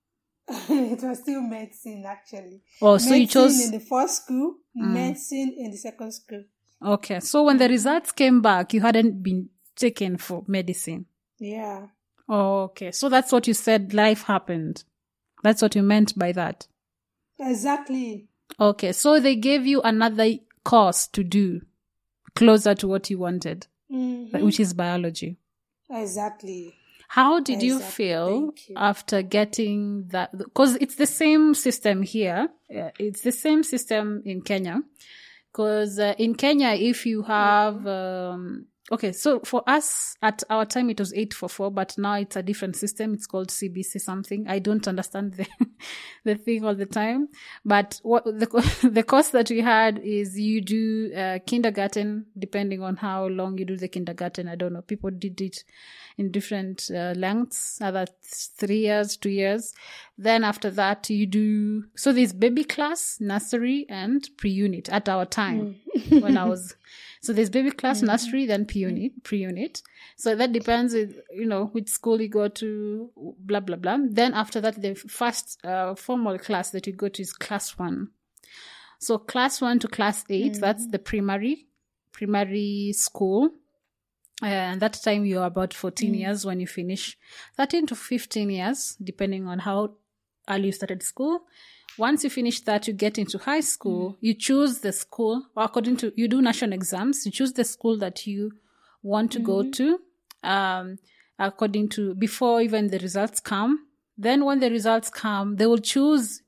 it 0.48 1.00
was 1.00 1.20
still 1.20 1.42
medicine 1.42 2.02
actually. 2.04 2.60
Oh, 2.82 2.98
so 2.98 3.14
you 3.14 3.28
chose 3.28 3.64
in 3.64 3.70
the 3.70 3.78
first 3.78 4.24
school, 4.24 4.56
mm. 4.76 4.88
medicine 4.88 5.54
in 5.56 5.70
the 5.70 5.76
second 5.76 6.10
school. 6.10 6.42
Okay. 6.84 7.20
So 7.20 7.44
when 7.44 7.58
the 7.58 7.68
results 7.68 8.10
came 8.10 8.42
back, 8.42 8.74
you 8.74 8.80
hadn't 8.80 9.22
been 9.22 9.48
taken 9.76 10.16
for 10.16 10.42
medicine. 10.48 11.06
Yeah. 11.38 11.86
Oh, 12.28 12.62
okay. 12.64 12.90
So 12.90 13.08
that's 13.08 13.30
what 13.30 13.46
you 13.46 13.54
said 13.54 13.94
life 13.94 14.22
happened. 14.22 14.82
That's 15.44 15.62
what 15.62 15.76
you 15.76 15.84
meant 15.84 16.18
by 16.18 16.32
that. 16.32 16.66
Exactly. 17.38 18.26
Okay. 18.58 18.90
So 18.90 19.20
they 19.20 19.36
gave 19.36 19.66
you 19.66 19.82
another 19.82 20.32
course 20.64 21.06
to 21.06 21.22
do 21.22 21.60
closer 22.36 22.74
to 22.76 22.86
what 22.88 23.10
you 23.10 23.18
wanted, 23.18 23.66
Mhm. 23.90 24.42
which 24.42 24.60
is 24.60 24.74
biology. 24.74 25.36
Exactly. 25.90 26.74
How 27.08 27.38
did 27.40 27.62
you 27.62 27.78
feel 27.78 28.52
you. 28.68 28.74
after 28.76 29.22
getting 29.22 30.08
that? 30.08 30.36
Because 30.36 30.76
it's 30.80 30.96
the 30.96 31.06
same 31.06 31.54
system 31.54 32.02
here. 32.02 32.48
It's 32.98 33.22
the 33.22 33.32
same 33.32 33.62
system 33.62 34.22
in 34.24 34.42
Kenya. 34.42 34.82
Because 35.52 35.98
uh, 36.00 36.14
in 36.18 36.34
Kenya, 36.34 36.70
if 36.74 37.06
you 37.06 37.22
have, 37.22 37.86
um, 37.86 38.66
okay, 38.92 39.12
so 39.12 39.40
for 39.40 39.62
us 39.66 40.16
at 40.22 40.42
our 40.48 40.64
time 40.64 40.90
it 40.90 41.00
was 41.00 41.12
eight 41.14 41.34
for 41.34 41.48
four, 41.48 41.70
but 41.70 41.96
now 41.98 42.14
it's 42.14 42.36
a 42.36 42.42
different 42.42 42.76
system. 42.76 43.14
It's 43.14 43.26
called 43.26 43.48
CBC 43.48 44.00
something. 44.00 44.46
I 44.48 44.58
don't 44.58 44.86
understand 44.86 45.34
the 45.34 45.46
the 46.24 46.36
thing 46.36 46.64
all 46.64 46.74
the 46.74 46.86
time. 46.86 47.28
But 47.64 48.00
what 48.02 48.24
the 48.24 48.46
the 48.92 49.02
course 49.02 49.30
that 49.30 49.50
we 49.50 49.60
had 49.60 49.98
is 49.98 50.38
you 50.38 50.60
do 50.60 51.12
uh, 51.14 51.38
kindergarten 51.46 52.26
depending 52.38 52.82
on 52.82 52.96
how 52.96 53.26
long 53.26 53.58
you 53.58 53.64
do 53.64 53.76
the 53.76 53.88
kindergarten. 53.88 54.48
I 54.48 54.54
don't 54.54 54.72
know. 54.72 54.82
People 54.82 55.10
did 55.10 55.40
it 55.40 55.64
in 56.16 56.30
different 56.30 56.90
uh, 56.90 57.14
lengths. 57.16 57.80
Other 57.80 58.06
three 58.22 58.80
years, 58.80 59.16
two 59.16 59.30
years. 59.30 59.74
Then 60.16 60.44
after 60.44 60.70
that, 60.70 61.10
you 61.10 61.26
do 61.26 61.84
so. 61.96 62.12
There's 62.12 62.32
baby 62.32 62.64
class, 62.64 63.18
nursery, 63.20 63.86
and 63.88 64.28
pre-unit 64.36 64.88
at 64.88 65.08
our 65.08 65.24
time 65.24 65.76
when 66.08 66.38
I 66.38 66.44
was. 66.44 66.76
So 67.20 67.32
there's 67.32 67.50
baby 67.50 67.70
class, 67.70 68.02
nursery, 68.02 68.46
then 68.46 68.66
pre-unit, 68.66 69.22
pre-unit. 69.24 69.82
So 70.16 70.34
that 70.36 70.52
depends, 70.52 70.94
with, 70.94 71.18
you 71.34 71.46
know, 71.46 71.66
which 71.66 71.88
school 71.88 72.20
you 72.20 72.28
go 72.28 72.48
to, 72.48 73.10
blah 73.38 73.60
blah 73.60 73.76
blah. 73.76 73.98
Then 74.08 74.34
after 74.34 74.60
that, 74.60 74.80
the 74.80 74.94
first 74.94 75.64
uh, 75.64 75.94
formal 75.94 76.38
class 76.38 76.70
that 76.70 76.86
you 76.86 76.92
go 76.92 77.08
to 77.08 77.22
is 77.22 77.32
class 77.32 77.78
one. 77.78 78.10
So 78.98 79.18
class 79.18 79.60
one 79.60 79.78
to 79.80 79.88
class 79.88 80.24
8 80.28 80.58
that's 80.60 80.86
the 80.86 80.98
primary, 80.98 81.66
primary 82.12 82.92
school. 82.94 83.50
Uh, 84.42 84.46
and 84.46 84.80
that 84.80 84.94
time 85.02 85.24
you're 85.24 85.44
about 85.44 85.72
14 85.72 86.12
years 86.12 86.44
when 86.44 86.60
you 86.60 86.66
finish 86.66 87.16
13 87.56 87.86
to 87.86 87.94
15 87.94 88.50
years 88.50 88.94
depending 89.02 89.46
on 89.46 89.60
how 89.60 89.94
early 90.46 90.66
you 90.66 90.72
started 90.72 91.02
school 91.02 91.46
once 91.98 92.24
you 92.24 92.30
finish 92.30 92.60
that 92.60 92.86
you 92.86 92.92
get 92.92 93.18
into 93.18 93.38
high 93.38 93.60
school 93.60 94.16
you 94.20 94.34
choose 94.34 94.80
the 94.80 94.92
school 94.92 95.46
or 95.56 95.64
according 95.64 95.96
to 95.96 96.12
you 96.16 96.28
do 96.28 96.42
national 96.42 96.72
exams 96.72 97.24
you 97.24 97.32
choose 97.32 97.52
the 97.54 97.64
school 97.64 97.96
that 97.98 98.26
you 98.26 98.52
want 99.02 99.30
to 99.30 99.38
go 99.38 99.70
to 99.70 99.98
um, 100.42 100.98
according 101.38 101.88
to 101.90 102.14
before 102.14 102.60
even 102.62 102.88
the 102.88 102.98
results 102.98 103.40
come. 103.40 103.86
Then 104.16 104.44
when 104.44 104.60
the 104.60 104.70
results 104.70 105.10
come 105.10 105.56
they 105.56 105.66
will 105.66 105.78
choose 105.78 106.42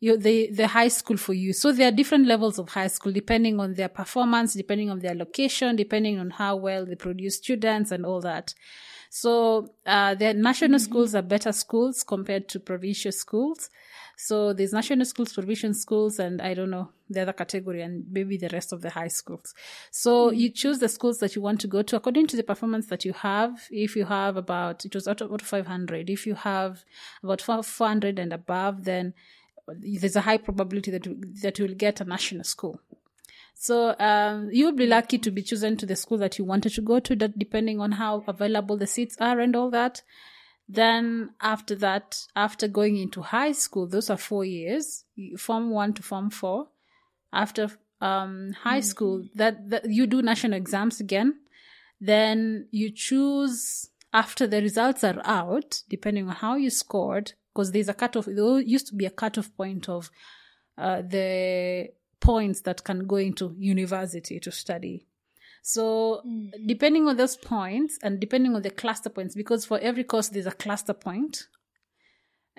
you 0.00 0.16
the 0.16 0.50
the 0.52 0.68
high 0.68 0.88
school 0.88 1.16
for 1.16 1.34
you. 1.34 1.52
So 1.52 1.72
there 1.72 1.88
are 1.88 1.92
different 1.92 2.26
levels 2.26 2.58
of 2.58 2.68
high 2.68 2.86
school 2.86 3.12
depending 3.12 3.58
on 3.58 3.74
their 3.74 3.88
performance 3.88 4.54
depending 4.54 4.90
on 4.90 5.00
their 5.00 5.14
location 5.14 5.74
depending 5.74 6.18
on 6.18 6.30
how 6.30 6.56
well 6.56 6.86
they 6.86 6.94
produce 6.94 7.36
students 7.36 7.90
and 7.90 8.06
all 8.06 8.20
that 8.20 8.54
so 9.10 9.74
uh 9.86 10.14
the 10.14 10.34
national 10.34 10.78
schools 10.78 11.14
are 11.14 11.22
better 11.22 11.52
schools 11.52 12.02
compared 12.02 12.48
to 12.48 12.60
provincial 12.60 13.12
schools. 13.12 13.70
So 14.16 14.52
there's 14.52 14.72
national 14.72 15.06
schools 15.06 15.32
provincial 15.32 15.72
schools 15.74 16.18
and 16.18 16.42
i 16.42 16.52
don't 16.52 16.70
know 16.70 16.90
the 17.08 17.22
other 17.22 17.32
category 17.32 17.82
and 17.82 18.04
maybe 18.10 18.36
the 18.36 18.48
rest 18.50 18.72
of 18.72 18.82
the 18.82 18.90
high 18.90 19.08
schools. 19.08 19.54
So 19.90 20.30
you 20.30 20.50
choose 20.50 20.78
the 20.78 20.88
schools 20.88 21.18
that 21.18 21.34
you 21.36 21.42
want 21.42 21.60
to 21.60 21.66
go 21.68 21.82
to 21.82 21.96
according 21.96 22.26
to 22.28 22.36
the 22.36 22.42
performance 22.42 22.88
that 22.88 23.04
you 23.04 23.12
have. 23.14 23.66
If 23.70 23.96
you 23.96 24.04
have 24.04 24.36
about 24.36 24.84
it 24.84 24.94
was 24.94 25.08
out 25.08 25.20
of 25.20 25.32
out 25.32 25.40
of 25.40 25.46
500 25.46 26.10
if 26.10 26.26
you 26.26 26.34
have 26.34 26.84
about 27.22 27.40
400 27.40 28.18
and 28.18 28.32
above 28.32 28.84
then 28.84 29.14
there's 29.76 30.16
a 30.16 30.22
high 30.22 30.38
probability 30.38 30.90
that 30.90 31.06
you, 31.06 31.20
that 31.42 31.58
you'll 31.58 31.74
get 31.74 32.00
a 32.00 32.04
national 32.04 32.44
school. 32.44 32.80
So 33.60 33.96
um, 33.98 34.50
you'll 34.52 34.72
be 34.72 34.86
lucky 34.86 35.18
to 35.18 35.32
be 35.32 35.42
chosen 35.42 35.76
to 35.78 35.84
the 35.84 35.96
school 35.96 36.16
that 36.18 36.38
you 36.38 36.44
wanted 36.44 36.74
to 36.74 36.80
go 36.80 37.00
to, 37.00 37.16
that 37.16 37.36
depending 37.36 37.80
on 37.80 37.90
how 37.90 38.22
available 38.28 38.76
the 38.76 38.86
seats 38.86 39.16
are 39.18 39.40
and 39.40 39.56
all 39.56 39.68
that. 39.70 40.00
Then 40.68 41.30
after 41.40 41.74
that, 41.74 42.24
after 42.36 42.68
going 42.68 42.96
into 42.98 43.20
high 43.20 43.50
school, 43.50 43.88
those 43.88 44.10
are 44.10 44.16
four 44.16 44.44
years, 44.44 45.04
form 45.36 45.70
one 45.70 45.92
to 45.94 46.04
form 46.04 46.30
four. 46.30 46.68
After 47.32 47.68
um, 48.00 48.52
high 48.62 48.78
school, 48.78 49.26
that, 49.34 49.68
that 49.70 49.90
you 49.90 50.06
do 50.06 50.22
national 50.22 50.56
exams 50.56 51.00
again. 51.00 51.40
Then 52.00 52.68
you 52.70 52.92
choose 52.92 53.90
after 54.12 54.46
the 54.46 54.62
results 54.62 55.02
are 55.02 55.20
out, 55.24 55.82
depending 55.88 56.28
on 56.28 56.36
how 56.36 56.54
you 56.54 56.70
scored, 56.70 57.32
because 57.52 57.72
there's 57.72 57.88
a 57.88 57.94
cutoff. 57.94 58.26
There 58.26 58.60
used 58.60 58.86
to 58.86 58.94
be 58.94 59.06
a 59.06 59.10
cutoff 59.10 59.52
point 59.56 59.88
of 59.88 60.12
uh, 60.76 61.02
the 61.02 61.88
points 62.28 62.60
that 62.60 62.84
can 62.84 63.06
go 63.06 63.16
into 63.16 63.54
university 63.58 64.38
to 64.38 64.52
study. 64.52 65.06
So 65.62 66.20
mm. 66.26 66.50
depending 66.66 67.08
on 67.08 67.16
those 67.16 67.38
points 67.38 67.98
and 68.02 68.20
depending 68.20 68.54
on 68.54 68.60
the 68.60 68.70
cluster 68.70 69.08
points, 69.08 69.34
because 69.34 69.64
for 69.64 69.78
every 69.78 70.04
course 70.04 70.28
there's 70.28 70.46
a 70.46 70.50
cluster 70.50 70.92
point. 70.92 71.46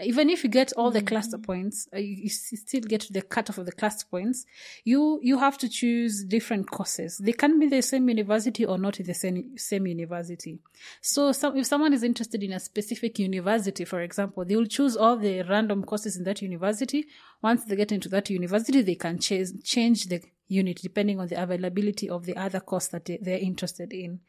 Even 0.03 0.29
if 0.29 0.43
you 0.43 0.49
get 0.49 0.71
all 0.73 0.91
the 0.91 1.01
cluster 1.01 1.37
points, 1.37 1.87
uh, 1.93 1.97
you, 1.97 2.15
you 2.23 2.29
still 2.29 2.81
get 2.81 3.01
to 3.01 3.13
the 3.13 3.21
cutoff 3.21 3.57
of 3.57 3.65
the 3.65 3.71
cluster 3.71 4.05
points. 4.09 4.45
You 4.83 5.19
you 5.21 5.39
have 5.39 5.57
to 5.59 5.69
choose 5.69 6.23
different 6.23 6.69
courses. 6.71 7.17
They 7.17 7.33
can 7.33 7.59
be 7.59 7.67
the 7.67 7.81
same 7.81 8.07
university 8.09 8.65
or 8.65 8.77
not 8.77 8.99
in 8.99 9.05
the 9.05 9.13
same 9.13 9.57
same 9.57 9.87
university. 9.87 10.59
So 11.01 11.31
some, 11.31 11.57
if 11.57 11.65
someone 11.65 11.93
is 11.93 12.03
interested 12.03 12.43
in 12.43 12.53
a 12.53 12.59
specific 12.59 13.19
university, 13.19 13.85
for 13.85 14.01
example, 14.01 14.45
they 14.45 14.55
will 14.55 14.65
choose 14.65 14.95
all 14.97 15.17
the 15.17 15.41
random 15.43 15.83
courses 15.83 16.17
in 16.17 16.23
that 16.25 16.41
university. 16.41 17.05
Once 17.41 17.65
they 17.65 17.75
get 17.75 17.91
into 17.91 18.09
that 18.09 18.29
university, 18.29 18.81
they 18.81 18.95
can 18.95 19.19
change 19.19 19.49
change 19.63 20.05
the 20.05 20.21
unit 20.47 20.79
depending 20.81 21.19
on 21.19 21.27
the 21.27 21.41
availability 21.41 22.09
of 22.09 22.25
the 22.25 22.35
other 22.35 22.59
course 22.59 22.87
that 22.87 23.05
they, 23.05 23.17
they're 23.21 23.37
interested 23.37 23.93
in. 23.93 24.19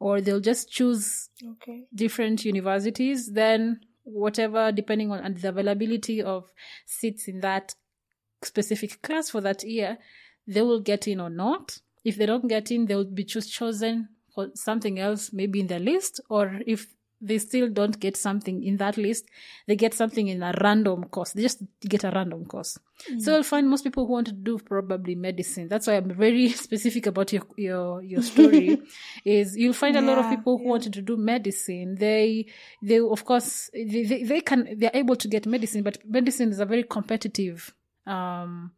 Or 0.00 0.20
they'll 0.20 0.38
just 0.40 0.70
choose 0.70 1.28
Okay. 1.44 1.86
different 1.92 2.44
universities, 2.44 3.32
then 3.32 3.80
whatever, 4.08 4.72
depending 4.72 5.10
on 5.10 5.34
the 5.34 5.48
availability 5.48 6.22
of 6.22 6.50
seats 6.86 7.28
in 7.28 7.40
that 7.40 7.74
specific 8.42 9.02
class 9.02 9.30
for 9.30 9.40
that 9.40 9.62
year, 9.64 9.98
they 10.46 10.62
will 10.62 10.80
get 10.80 11.06
in 11.06 11.20
or 11.20 11.30
not. 11.30 11.78
If 12.04 12.16
they 12.16 12.26
don't 12.26 12.48
get 12.48 12.70
in, 12.70 12.86
they 12.86 12.94
will 12.94 13.04
be 13.04 13.24
choose 13.24 13.48
chosen 13.48 14.08
for 14.34 14.48
something 14.54 14.98
else, 14.98 15.32
maybe 15.32 15.60
in 15.60 15.66
the 15.66 15.78
list, 15.78 16.20
or 16.30 16.60
if 16.66 16.86
they 17.20 17.38
still 17.38 17.68
don't 17.68 17.98
get 17.98 18.16
something 18.16 18.62
in 18.62 18.76
that 18.76 18.96
list, 18.96 19.26
they 19.66 19.76
get 19.76 19.94
something 19.94 20.28
in 20.28 20.42
a 20.42 20.54
random 20.60 21.04
course. 21.04 21.32
They 21.32 21.42
just 21.42 21.62
get 21.80 22.04
a 22.04 22.10
random 22.10 22.44
course. 22.44 22.78
So 23.18 23.34
you'll 23.34 23.42
find 23.42 23.68
most 23.68 23.84
people 23.84 24.06
who 24.06 24.12
want 24.12 24.26
to 24.28 24.32
do 24.32 24.58
probably 24.58 25.14
medicine. 25.14 25.68
That's 25.68 25.86
why 25.86 25.96
I'm 25.96 26.10
very 26.10 26.48
specific 26.66 27.06
about 27.06 27.32
your 27.32 27.42
your 27.56 28.02
your 28.02 28.22
story. 28.22 28.80
is 29.24 29.56
you'll 29.56 29.72
find 29.72 29.96
a 29.96 30.00
lot 30.00 30.18
of 30.18 30.30
people 30.30 30.58
who 30.58 30.64
yeah. 30.64 30.70
wanted 30.70 30.92
to 30.94 31.02
do 31.02 31.16
medicine. 31.16 31.96
They 31.96 32.46
they 32.82 33.00
of 33.00 33.24
course 33.24 33.70
they, 33.72 34.04
they, 34.04 34.22
they 34.22 34.40
can 34.40 34.76
they're 34.76 34.90
able 34.94 35.16
to 35.16 35.28
get 35.28 35.46
medicine, 35.46 35.82
but 35.82 35.98
medicine 36.04 36.50
is 36.50 36.60
a 36.60 36.66
very 36.66 36.84
competitive 36.84 37.74
um 38.06 38.72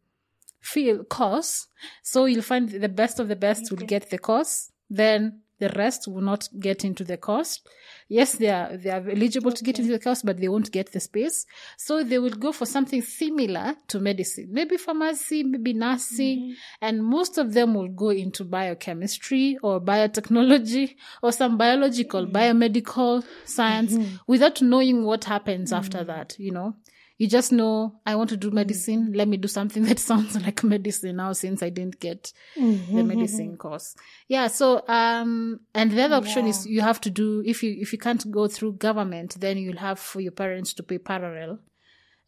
field 0.61 1.09
course. 1.09 1.67
So 2.03 2.27
you'll 2.27 2.43
find 2.43 2.69
the 2.69 2.89
best 2.89 3.21
of 3.21 3.29
the 3.29 3.37
best 3.37 3.71
will 3.71 3.79
get 3.79 4.11
the 4.11 4.19
course. 4.19 4.71
Then 4.89 5.43
The 5.61 5.69
rest 5.77 6.09
will 6.09 6.23
not 6.23 6.49
get 6.59 6.85
into 6.85 7.05
the 7.05 7.17
cost. 7.17 7.67
Yes, 8.09 8.33
they 8.33 8.49
are 8.49 8.77
they 8.77 8.91
are 8.91 9.09
eligible 9.09 9.53
to 9.53 9.63
get 9.63 9.79
into 9.79 9.93
the 9.93 9.99
cost, 10.01 10.27
but 10.27 10.41
they 10.41 10.49
won't 10.49 10.73
get 10.73 10.91
the 10.91 10.99
space. 10.99 11.47
So 11.77 12.03
they 12.03 12.19
will 12.19 12.31
go 12.31 12.51
for 12.51 12.67
something 12.67 13.03
similar 13.03 13.77
to 13.89 14.01
medicine, 14.01 14.49
maybe 14.51 14.77
pharmacy, 14.79 15.45
maybe 15.45 15.73
nursing, 15.75 16.41
mm-hmm. 16.41 16.53
and 16.81 17.05
most 17.05 17.39
of 17.39 17.53
them 17.53 17.75
will 17.75 17.89
go 17.89 18.09
into 18.09 18.45
biochemistry 18.45 19.59
or 19.63 19.81
biotechnology 19.81 20.97
or 21.23 21.31
some 21.31 21.57
biological, 21.57 22.27
mm-hmm. 22.27 22.37
biomedical 22.37 23.23
science 23.45 23.93
mm-hmm. 23.93 24.17
without 24.27 24.61
knowing 24.61 25.05
what 25.05 25.25
happens 25.25 25.73
after 25.73 26.03
that. 26.03 26.35
You 26.39 26.51
know, 26.53 26.77
you 27.21 27.29
just 27.29 27.53
know 27.53 28.01
I 28.07 28.17
want 28.17 28.31
to 28.31 28.37
do 28.39 28.51
medicine. 28.51 29.13
Let 29.13 29.29
me 29.29 29.37
do 29.37 29.47
something 29.47 29.83
that 29.89 29.99
sounds 29.99 30.41
like 30.41 30.65
medicine 30.65 31.17
now 31.17 31.35
since 31.35 31.63
I 31.63 31.69
didn't 31.69 32.01
get 32.01 32.33
the 32.57 33.03
medicine 33.05 33.59
course. 33.59 33.95
Yeah. 34.27 34.47
So, 34.47 34.83
um, 34.89 35.61
and 35.75 35.91
the 35.91 36.03
other 36.03 36.17
option 36.17 36.47
is 36.47 36.67
you 36.67 36.81
have 36.81 36.99
to 37.03 37.11
do, 37.11 37.43
if 37.45 37.63
you, 37.63 37.77
if 37.79 37.93
you 37.93 37.99
can't 37.99 38.31
go 38.31 38.49
through 38.49 38.73
government, 38.89 39.39
then 39.39 39.59
you'll 39.59 39.77
have 39.77 39.99
for 39.99 40.23
your 40.23 40.33
parents 40.33 40.73
to 40.75 40.83
pay 40.83 40.97
parallel. 40.97 41.59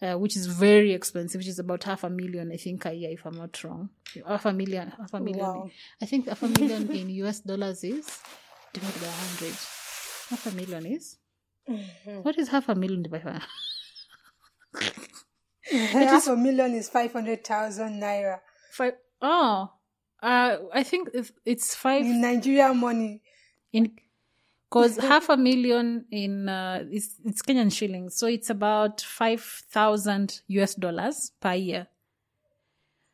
Uh, 0.02 0.18
which 0.18 0.36
is 0.36 0.46
very 0.46 0.92
expensive, 0.92 1.38
which 1.38 1.46
is 1.46 1.60
about 1.60 1.84
half 1.84 2.02
a 2.02 2.10
million, 2.10 2.50
I 2.50 2.56
think, 2.56 2.84
a 2.86 2.92
year, 2.92 3.10
if 3.12 3.24
I'm 3.24 3.36
not 3.36 3.62
wrong. 3.62 3.90
Half 4.26 4.46
a 4.46 4.52
million, 4.52 4.92
half 4.98 5.14
a 5.14 5.20
million. 5.20 5.46
Wow. 5.46 5.70
I 6.02 6.06
think 6.06 6.26
half 6.26 6.42
a 6.42 6.48
million 6.48 6.90
in 6.90 7.08
US 7.08 7.38
dollars 7.38 7.84
is 7.84 8.18
divided 8.72 9.00
by 9.00 9.06
100. 9.06 9.52
Half 10.30 10.46
a 10.46 10.56
million 10.56 10.86
is? 10.86 11.18
What 12.24 12.36
is 12.36 12.48
half 12.48 12.68
a 12.68 12.74
million 12.74 13.04
divided 13.04 13.26
by 13.26 13.42
Half 15.70 16.26
a 16.28 16.36
million 16.36 16.74
is 16.74 16.88
500,000 16.88 18.00
naira. 18.00 18.40
five? 18.72 18.94
Oh, 19.20 19.70
uh, 20.22 20.56
I 20.72 20.82
think 20.82 21.08
it's 21.44 21.74
five 21.74 22.04
In 22.04 22.20
Nigerian 22.20 22.76
money. 22.76 23.22
in 23.72 23.92
because 24.68 24.96
half 25.10 25.28
a 25.28 25.36
million 25.36 26.06
in 26.10 26.48
uh, 26.48 26.84
it's, 26.90 27.16
it's 27.24 27.42
Kenyan 27.42 27.70
shillings, 27.72 28.16
so 28.16 28.26
it's 28.26 28.50
about 28.50 29.00
five 29.02 29.42
thousand 29.70 30.40
US 30.48 30.74
dollars 30.74 31.32
per 31.40 31.54
year. 31.54 31.88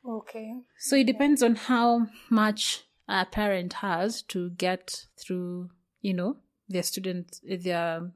Okay. 0.09 0.55
So 0.79 0.97
it 0.97 1.07
depends 1.07 1.43
on 1.43 1.57
how 1.57 2.07
much 2.31 2.85
a 3.09 3.27
parent 3.27 3.73
has 3.75 4.23
to 4.23 4.51
get 4.51 5.07
through, 5.19 5.71
you 6.01 6.15
know, 6.15 6.37
their 6.69 6.83
student, 6.83 7.41
their 7.45 8.11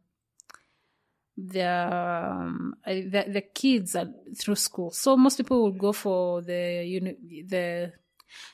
their 1.37 1.93
um, 1.93 2.75
the, 2.87 3.25
the 3.29 3.41
kids 3.41 3.97
are 3.97 4.09
through 4.37 4.57
school. 4.57 4.91
So 4.91 5.17
most 5.17 5.37
people 5.37 5.63
will 5.63 5.73
go 5.73 5.93
for 5.93 6.43
the 6.43 6.85
uni- 6.87 7.45
the 7.47 7.93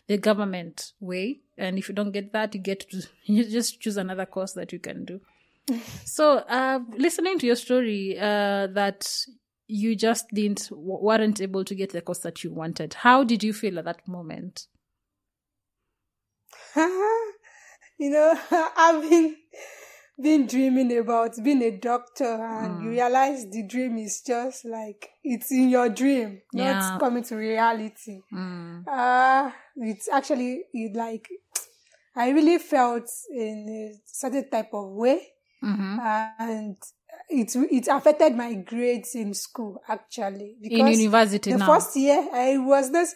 the 0.07 0.19
government 0.19 0.93
way, 1.01 1.41
and 1.57 1.79
if 1.79 1.89
you 1.89 1.95
don't 1.95 2.13
get 2.13 2.33
that, 2.33 2.55
you 2.55 2.61
get 2.61 2.89
to 2.91 3.03
you 3.25 3.45
just 3.45 3.81
choose 3.81 3.97
another 3.97 4.27
course 4.27 4.53
that 4.53 4.73
you 4.73 4.79
can 4.79 5.05
do. 5.05 5.21
so, 6.05 6.39
uh, 6.39 6.81
listening 6.97 7.39
to 7.39 7.47
your 7.47 7.57
story, 7.57 8.19
uh, 8.19 8.69
that 8.69 9.27
you 9.67 9.95
just 9.95 10.29
didn't 10.33 10.69
weren't 10.73 11.41
able 11.41 11.65
to 11.65 11.75
get 11.75 11.93
the 11.93 12.01
course 12.01 12.21
that 12.21 12.43
you 12.43 12.53
wanted. 12.53 12.95
How 12.95 13.23
did 13.23 13.43
you 13.43 13.53
feel 13.53 13.79
at 13.79 13.85
that 13.85 14.09
moment? 14.09 14.67
you 16.77 18.11
know, 18.11 18.39
I've 18.51 19.09
been 19.09 19.37
been 20.21 20.47
dreaming 20.47 20.97
about 20.99 21.33
being 21.43 21.63
a 21.63 21.71
doctor 21.71 22.25
and 22.25 22.83
you 22.83 22.91
realize 22.91 23.47
the 23.51 23.63
dream 23.63 23.99
is 23.99 24.21
just 24.23 24.65
like 24.65 25.11
it's 25.23 25.51
in 25.53 25.69
your 25.71 25.89
dream, 25.89 26.43
Yeah. 26.53 26.73
not 26.75 27.01
coming 27.01 27.23
to 27.25 27.37
reality. 27.37 28.21
Mm. 28.33 28.87
Uh 28.89 29.51
it's 29.77 30.09
actually 30.09 30.65
it 30.73 30.97
like 30.97 31.29
I 32.17 32.31
really 32.31 32.59
felt 32.59 33.09
in 33.31 33.69
a 33.69 34.01
certain 34.05 34.49
type 34.51 34.71
of 34.73 34.91
way 34.91 35.21
hmm 35.61 35.99
and 36.01 36.77
it 37.29 37.55
it 37.57 37.89
affected 37.89 38.37
my 38.37 38.55
grades 38.55 39.15
in 39.15 39.35
school 39.35 39.81
actually 39.89 40.57
In 40.63 40.87
university 40.89 41.53
the 41.53 41.59
now. 41.59 41.67
first 41.67 41.97
year 41.97 42.29
I 42.33 42.59
was 42.59 42.91
this 42.91 43.15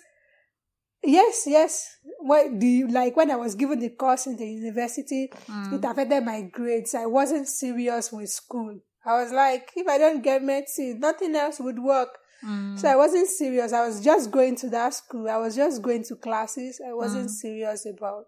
yes 1.04 1.44
yes 1.46 1.96
when 2.20 2.58
the 2.58 2.84
like 2.84 3.16
when 3.16 3.30
I 3.30 3.36
was 3.36 3.54
given 3.54 3.80
the 3.80 3.90
course 3.90 4.26
in 4.26 4.36
the 4.36 4.46
university 4.46 5.30
Mm. 5.48 5.72
it 5.72 5.84
affected 5.84 6.24
my 6.24 6.42
grades 6.42 6.94
I 6.94 7.06
wasn't 7.06 7.48
serious 7.48 8.12
with 8.12 8.28
school 8.30 8.78
I 9.04 9.22
was 9.22 9.32
like 9.32 9.70
if 9.76 9.86
I 9.88 9.98
don't 9.98 10.22
get 10.22 10.42
medicine 10.42 11.00
nothing 11.00 11.34
else 11.36 11.58
would 11.60 11.78
work 11.78 12.18
Mm. 12.44 12.76
so 12.78 12.88
I 12.88 12.96
wasn't 12.96 13.28
serious 13.28 13.72
I 13.72 13.86
was 13.86 14.02
just 14.02 14.30
going 14.30 14.56
to 14.56 14.68
that 14.70 14.94
school 14.94 15.28
I 15.28 15.36
was 15.36 15.54
just 15.56 15.82
going 15.82 16.02
to 16.04 16.16
classes 16.16 16.80
I 16.86 16.92
wasn't 16.92 17.26
Mm. 17.26 17.30
serious 17.30 17.86
about 17.86 18.26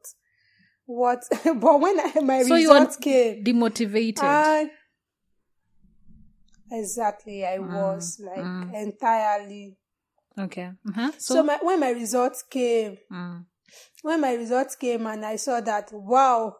what 0.87 1.23
but 1.45 1.81
when 1.81 1.99
I, 2.01 2.21
my 2.21 2.43
So 2.43 2.55
results 2.55 2.97
came 2.97 3.43
demotivated. 3.45 4.23
and 4.23 4.71
exactly, 6.71 7.45
I 7.47 7.59
Mm, 7.59 7.73
was 7.73 8.21
like 8.21 8.45
entirely. 8.75 9.77
Okay. 10.39 10.71
Uh-huh. 10.89 11.11
So, 11.19 11.35
So, 11.35 11.43
my, 11.43 11.59
when 11.63 11.81
my 11.81 11.91
results 11.91 12.43
came, 12.43 12.99
Mm. 13.11 13.45
when 14.03 14.21
my 14.21 14.35
results 14.35 14.77
came, 14.77 15.07
and 15.07 15.25
I 15.25 15.37
saw 15.37 15.61
that, 15.61 15.91
wow, 15.93 16.57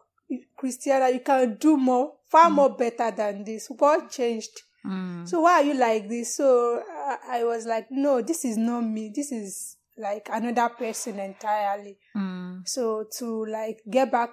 Christianah, 0.59 1.13
you 1.13 1.19
can 1.19 1.55
do 1.57 1.77
more, 1.77 2.13
far 2.29 2.49
more 2.49 2.75
better 2.75 3.11
than 3.11 3.43
this. 3.43 3.67
What 3.69 4.09
changed? 4.09 4.61
Mm. 4.85 5.27
So 5.27 5.41
why 5.41 5.61
are 5.61 5.63
you 5.63 5.73
like 5.73 6.07
this? 6.09 6.35
So 6.37 6.81
I 7.29 7.43
was 7.43 7.65
like, 7.65 7.87
no, 7.91 8.21
this 8.21 8.45
is 8.45 8.57
not 8.57 8.81
me. 8.81 9.11
This 9.13 9.31
is 9.31 9.77
like 9.97 10.27
another 10.31 10.69
person 10.69 11.19
entirely. 11.19 11.97
Mm. 12.15 12.67
So 12.67 13.05
to 13.17 13.45
like 13.45 13.81
get 13.89 14.11
back 14.11 14.29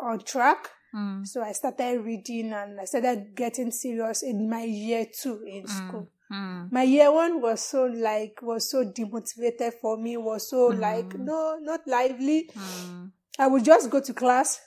on 0.00 0.20
track, 0.20 0.68
Mm. 0.94 1.26
So 1.26 1.42
I 1.42 1.52
started 1.52 2.00
reading 2.02 2.50
and 2.54 2.80
I 2.80 2.86
started 2.86 3.34
getting 3.36 3.70
serious 3.70 4.22
in 4.22 4.48
my 4.48 4.62
year 4.62 5.04
two 5.04 5.44
in 5.46 5.66
school. 5.66 6.08
Mm. 6.32 6.70
My 6.70 6.82
year 6.82 7.10
one 7.10 7.40
was 7.40 7.64
so 7.64 7.84
like 7.84 8.38
was 8.42 8.70
so 8.70 8.84
demotivated 8.84 9.72
for 9.80 9.96
me, 9.96 10.16
was 10.16 10.50
so 10.50 10.66
like 10.66 11.14
no, 11.18 11.58
not 11.60 11.86
lively. 11.86 12.50
Mm. 12.54 13.12
I 13.38 13.46
would 13.46 13.64
just 13.64 13.88
go 13.88 14.00
to 14.00 14.12
class, 14.12 14.60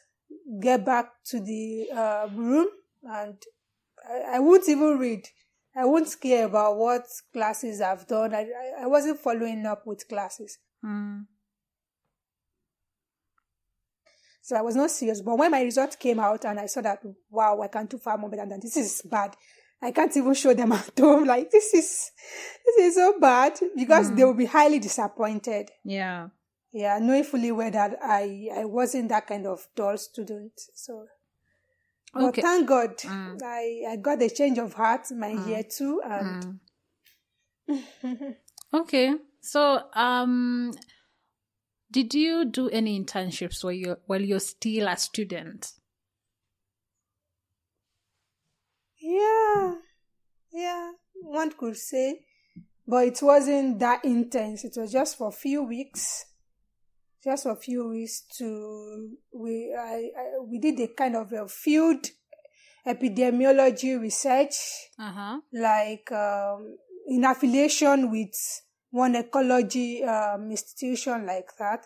get 0.61 0.85
back 0.85 1.11
to 1.25 1.39
the 1.39 1.89
uh, 1.93 2.27
room, 2.33 2.67
and 3.03 3.35
I, 4.09 4.37
I 4.37 4.39
wouldn't 4.39 4.69
even 4.69 4.97
read. 4.97 5.27
I 5.75 5.85
wouldn't 5.85 6.15
care 6.19 6.45
about 6.45 6.77
what 6.77 7.05
classes 7.31 7.79
I've 7.79 8.07
done. 8.07 8.33
I, 8.33 8.45
I, 8.81 8.87
wasn't 8.87 9.19
following 9.19 9.65
up 9.65 9.87
with 9.87 10.05
classes. 10.07 10.57
Mm. 10.83 11.25
So 14.41 14.57
I 14.57 14.61
was 14.61 14.75
not 14.75 14.91
serious. 14.91 15.21
But 15.21 15.37
when 15.37 15.51
my 15.51 15.61
result 15.61 15.97
came 15.97 16.19
out 16.19 16.43
and 16.43 16.59
I 16.59 16.65
saw 16.65 16.81
that, 16.81 17.01
wow, 17.29 17.61
I 17.61 17.67
can't 17.69 17.89
do 17.89 17.97
far 17.97 18.17
more 18.17 18.29
better 18.29 18.45
than 18.45 18.59
this 18.59 18.75
is 18.75 19.01
bad. 19.09 19.33
I 19.81 19.91
can't 19.91 20.15
even 20.15 20.33
show 20.33 20.53
them 20.53 20.71
at 20.73 20.91
home. 20.99 21.25
Like 21.31 21.49
this 21.51 21.73
is, 21.73 22.11
this 22.65 22.77
is 22.77 22.95
so 22.95 23.19
bad 23.19 23.59
because 23.75 24.09
they 24.13 24.21
mm. 24.21 24.27
will 24.27 24.33
be 24.33 24.45
highly 24.45 24.79
disappointed. 24.79 25.69
Yeah. 25.83 26.27
Yeah, 26.73 26.99
knowing 26.99 27.23
fully 27.23 27.51
well 27.51 27.71
that 27.71 27.97
I, 28.01 28.47
I 28.55 28.65
wasn't 28.65 29.09
that 29.09 29.27
kind 29.27 29.45
of 29.45 29.67
dull 29.75 29.97
student. 29.97 30.53
So, 30.75 31.07
but 32.13 32.23
Okay. 32.23 32.41
thank 32.41 32.67
God, 32.67 32.97
mm. 32.97 33.41
I, 33.43 33.91
I 33.91 33.95
got 33.97 34.21
a 34.21 34.29
change 34.29 34.57
of 34.57 34.73
heart 34.73 35.07
my 35.11 35.31
mm. 35.31 35.47
year 35.47 35.63
two 35.63 36.01
and 36.05 36.59
Okay. 38.73 39.13
So, 39.41 39.83
um, 39.93 40.73
did 41.91 42.13
you 42.13 42.45
do 42.45 42.69
any 42.69 42.99
internships 42.99 43.63
while 43.63 43.73
you're 43.73 43.99
while 44.05 44.21
you're 44.21 44.39
still 44.39 44.87
a 44.87 44.95
student? 44.97 45.73
Yeah, 49.19 49.75
yeah, 50.53 50.91
one 51.21 51.51
could 51.51 51.75
say, 51.75 52.19
but 52.87 53.07
it 53.07 53.19
wasn't 53.21 53.79
that 53.79 54.05
intense. 54.05 54.63
It 54.63 54.73
was 54.77 54.91
just 54.91 55.17
for 55.17 55.27
a 55.29 55.31
few 55.45 55.63
weeks, 55.63 56.25
just 57.23 57.43
for 57.43 57.51
a 57.51 57.55
few 57.67 57.89
weeks. 57.89 58.23
To 58.37 59.09
we, 59.33 59.75
I, 59.77 60.09
I 60.21 60.25
we 60.49 60.59
did 60.59 60.79
a 60.79 60.87
kind 60.87 61.15
of 61.15 61.31
a 61.33 61.47
field 61.47 62.07
epidemiology 62.87 63.99
research, 63.99 64.55
Uh 64.97 65.11
huh. 65.11 65.39
like 65.53 66.11
um, 66.11 66.77
in 67.07 67.25
affiliation 67.25 68.09
with 68.11 68.33
one 68.91 69.15
ecology 69.15 70.03
um, 70.03 70.49
institution 70.51 71.25
like 71.25 71.49
that. 71.59 71.85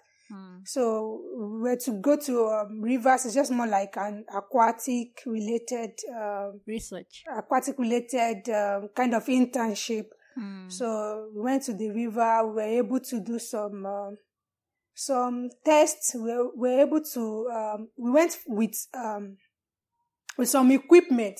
So 0.65 1.21
we 1.37 1.59
were 1.61 1.75
to 1.75 1.91
go 2.01 2.17
to 2.17 2.45
um, 2.47 2.81
rivers. 2.81 3.25
It's 3.25 3.35
just 3.35 3.51
more 3.51 3.67
like 3.67 3.95
an 3.97 4.25
aquatic 4.33 5.21
related 5.25 5.91
um, 6.15 6.61
Research. 6.65 7.23
aquatic 7.37 7.77
related 7.77 8.49
um, 8.49 8.89
kind 8.95 9.13
of 9.13 9.25
internship. 9.27 10.05
So 10.67 11.29
we 11.33 11.41
went 11.41 11.63
to 11.63 11.73
the 11.73 11.91
river. 11.91 12.45
We 12.47 12.53
were 12.55 12.61
able 12.61 12.99
to 12.99 13.19
do 13.21 13.39
some 13.39 13.85
um, 13.85 14.17
some 14.93 15.49
tests. 15.63 16.15
We 16.15 16.21
were, 16.21 16.49
we 16.55 16.69
were 16.69 16.79
able 16.81 17.01
to. 17.13 17.47
Um, 17.53 17.89
we 17.97 18.11
went 18.11 18.37
with 18.47 18.87
um, 18.93 19.37
with 20.37 20.49
some 20.49 20.71
equipment, 20.71 21.39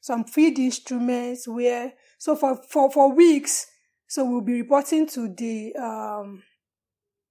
some 0.00 0.24
field 0.24 0.58
instruments. 0.58 1.46
Where 1.48 1.92
so 2.18 2.36
for 2.36 2.60
for 2.68 2.90
for 2.90 3.14
weeks. 3.14 3.66
So 4.06 4.24
we'll 4.24 4.42
be 4.42 4.60
reporting 4.60 5.06
to 5.08 5.28
the 5.34 5.74
um, 5.76 6.42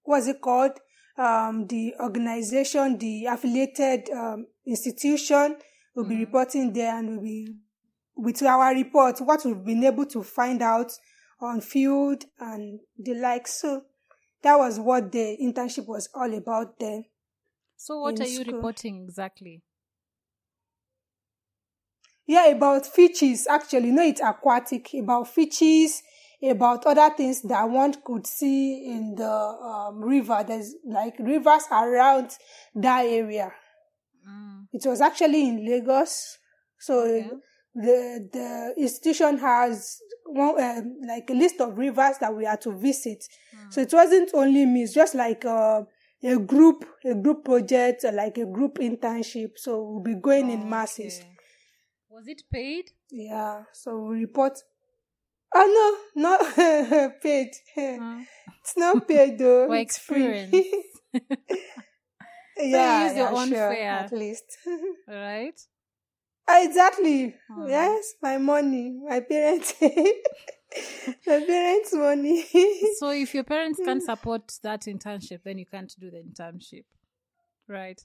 what's 0.04 0.28
it 0.28 0.42
called? 0.42 0.72
Um, 1.17 1.67
the 1.67 1.93
organization, 1.99 2.97
the 2.97 3.26
affiliated 3.26 4.10
um, 4.10 4.47
institution 4.65 5.58
will 5.95 6.06
be 6.06 6.17
reporting 6.17 6.73
there 6.73 6.97
and 6.97 7.17
will 7.17 7.23
be 7.23 7.47
with 8.15 8.41
our 8.43 8.73
report 8.73 9.19
what 9.19 9.45
we've 9.45 9.63
been 9.63 9.84
able 9.84 10.06
to 10.06 10.23
find 10.23 10.62
out 10.62 10.91
on 11.39 11.62
field 11.62 12.23
and 12.39 12.80
the 12.97 13.13
like. 13.15 13.47
So 13.47 13.84
that 14.41 14.58
was 14.58 14.80
what 14.80 15.12
the 15.12 15.38
internship 15.41 15.88
was 15.88 16.10
all 16.13 16.34
about 16.34 16.80
then. 16.80 17.06
So, 17.76 17.99
what 17.99 18.19
are 18.19 18.28
you 18.28 18.41
school. 18.41 18.54
reporting 18.56 19.04
exactly? 19.04 19.62
Yeah, 22.26 22.47
about 22.47 22.86
fishes, 22.86 23.47
actually. 23.47 23.91
No, 23.91 24.04
it's 24.04 24.21
aquatic. 24.21 24.93
About 24.93 25.28
fishes, 25.28 26.02
about 26.49 26.86
other 26.86 27.10
things 27.15 27.41
that 27.43 27.69
one 27.69 27.93
could 28.03 28.27
see 28.27 28.86
in 28.91 29.15
the 29.15 29.29
um, 29.32 30.01
river. 30.01 30.43
There's 30.47 30.75
like 30.86 31.15
rivers 31.19 31.63
around 31.71 32.32
that 32.75 33.06
area. 33.06 33.51
Mm. 34.27 34.67
It 34.71 34.86
was 34.86 35.01
actually 35.01 35.47
in 35.47 35.65
Lagos. 35.65 36.38
So 36.79 37.03
Okay. 37.03 37.29
the 37.75 38.29
the 38.34 38.73
institution 38.77 39.38
has 39.38 39.99
one 40.25 40.62
um, 40.62 40.97
like 41.08 41.29
a 41.29 41.34
list 41.34 41.62
of 41.62 41.77
rivers 41.77 42.17
that 42.19 42.36
we 42.36 42.45
had 42.45 42.62
to 42.62 42.71
visit. 42.71 43.23
So 43.69 43.82
it 43.82 43.93
wasn't 43.93 44.32
only 44.34 44.65
me. 44.65 44.84
It's 44.84 44.93
just 44.93 45.15
like 45.15 45.45
uh, 45.45 45.82
a 46.23 46.38
group, 46.38 46.86
a 47.06 47.15
group 47.15 47.43
project, 47.45 48.03
uh, 48.06 48.12
like 48.13 48.38
a 48.38 48.45
group 48.45 48.79
internship. 48.79 49.51
So 49.58 49.82
we'll 49.82 50.03
be 50.03 50.15
going 50.15 50.51
in 50.51 50.69
masses. 50.69 51.19
Okay. 51.19 51.29
Was 52.10 52.27
it 52.27 52.43
paid? 52.51 52.91
Yeah. 53.12 53.63
So 53.73 53.97
we 53.99 54.19
report. 54.19 54.60
Oh 55.56 56.00
no, 56.16 56.22
not 56.22 56.56
paid. 57.22 57.52
Mm. 57.78 58.26
It's 58.62 58.78
not 58.78 59.08
paid 59.08 59.38
though. 59.38 59.68
For 59.68 59.76
it's 59.76 59.98
free. 59.98 60.26
experience. 60.26 60.88
yeah, 62.58 63.08
use 63.08 63.18
your 63.18 63.32
yeah, 63.32 63.38
own 63.38 63.48
sure, 63.50 63.70
fare. 63.70 63.92
at 63.92 64.12
least. 64.12 64.58
Right. 65.08 65.60
exactly. 66.50 67.36
Hmm. 67.50 67.68
Yes, 67.70 68.13
my 68.22 68.38
money, 68.38 69.00
my 69.08 69.20
parents, 69.20 69.74
my 69.82 71.39
parents' 71.46 71.94
money. 71.94 72.46
So, 72.98 73.10
if 73.12 73.34
your 73.34 73.44
parents 73.44 73.80
can't 73.84 74.04
support 74.04 74.52
that 74.63 74.82
internship, 74.82 75.44
then 75.44 75.58
you 75.58 75.66
can't 75.66 75.94
do 76.00 76.10
the 76.10 76.18
internship, 76.18 76.86
right? 77.68 78.02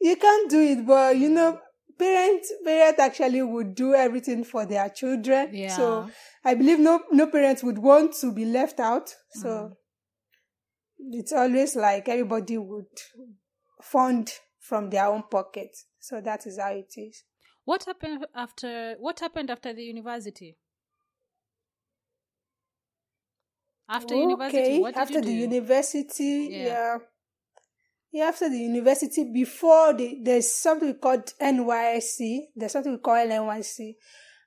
you 0.00 0.16
can't 0.16 0.50
do 0.50 0.60
it, 0.60 0.86
but 0.86 1.16
you 1.16 1.30
know, 1.30 1.58
parents, 1.98 2.52
parents 2.64 3.00
actually 3.00 3.42
would 3.42 3.74
do 3.74 3.94
everything 3.94 4.44
for 4.44 4.66
their 4.66 4.88
children. 4.90 5.50
Yeah. 5.52 5.76
So 5.76 6.08
I 6.44 6.54
believe 6.54 6.78
no, 6.78 7.02
no 7.10 7.26
parents 7.28 7.62
would 7.62 7.78
want 7.78 8.14
to 8.20 8.32
be 8.32 8.44
left 8.44 8.80
out. 8.80 9.14
So 9.30 9.48
Mm. 9.48 9.76
it's 11.18 11.32
always 11.32 11.76
like 11.76 12.08
everybody 12.08 12.58
would 12.58 12.86
fund 13.82 14.32
from 14.60 14.90
their 14.90 15.06
own 15.06 15.22
pocket. 15.30 15.76
So 16.00 16.20
that 16.20 16.46
is 16.46 16.58
how 16.58 16.72
it 16.72 16.92
is. 16.96 17.24
What 17.64 17.84
happened 17.84 18.26
after? 18.34 18.94
What 18.98 19.20
happened 19.20 19.50
after 19.50 19.72
the 19.72 19.82
university? 19.82 20.56
After 23.88 24.14
university, 24.16 24.80
what 24.80 24.94
did 24.94 25.00
after 25.00 25.20
the 25.20 25.26
do? 25.26 25.32
university, 25.32 26.48
Yeah. 26.50 26.64
yeah. 26.66 26.98
After 28.22 28.48
the 28.48 28.58
university, 28.58 29.24
before 29.32 29.94
the, 29.94 30.18
there's 30.22 30.52
something 30.52 30.94
called 30.94 31.32
NYSC. 31.40 32.38
There's 32.54 32.72
something 32.72 32.92
we 32.92 32.98
call 32.98 33.14
NYSC, 33.16 33.94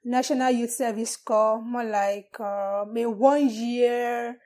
National 0.06 0.52
Youth 0.52 0.72
Service 0.72 1.18
Corps, 1.18 1.62
more 1.62 1.84
like 1.84 2.40
um, 2.40 2.96
a 2.98 3.06
one 3.06 3.50
year 3.50 4.38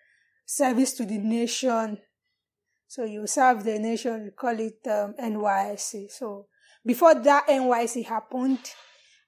service 0.45 0.93
to 0.93 1.05
the 1.05 1.17
nation. 1.17 1.97
So 2.87 3.05
you 3.05 3.25
serve 3.27 3.63
the 3.63 3.79
nation, 3.79 4.23
we 4.25 4.31
call 4.31 4.59
it 4.59 4.79
um, 4.87 5.13
NYSC. 5.19 6.11
So 6.11 6.47
before 6.85 7.15
that 7.15 7.47
NYSC 7.47 8.05
happened, 8.05 8.59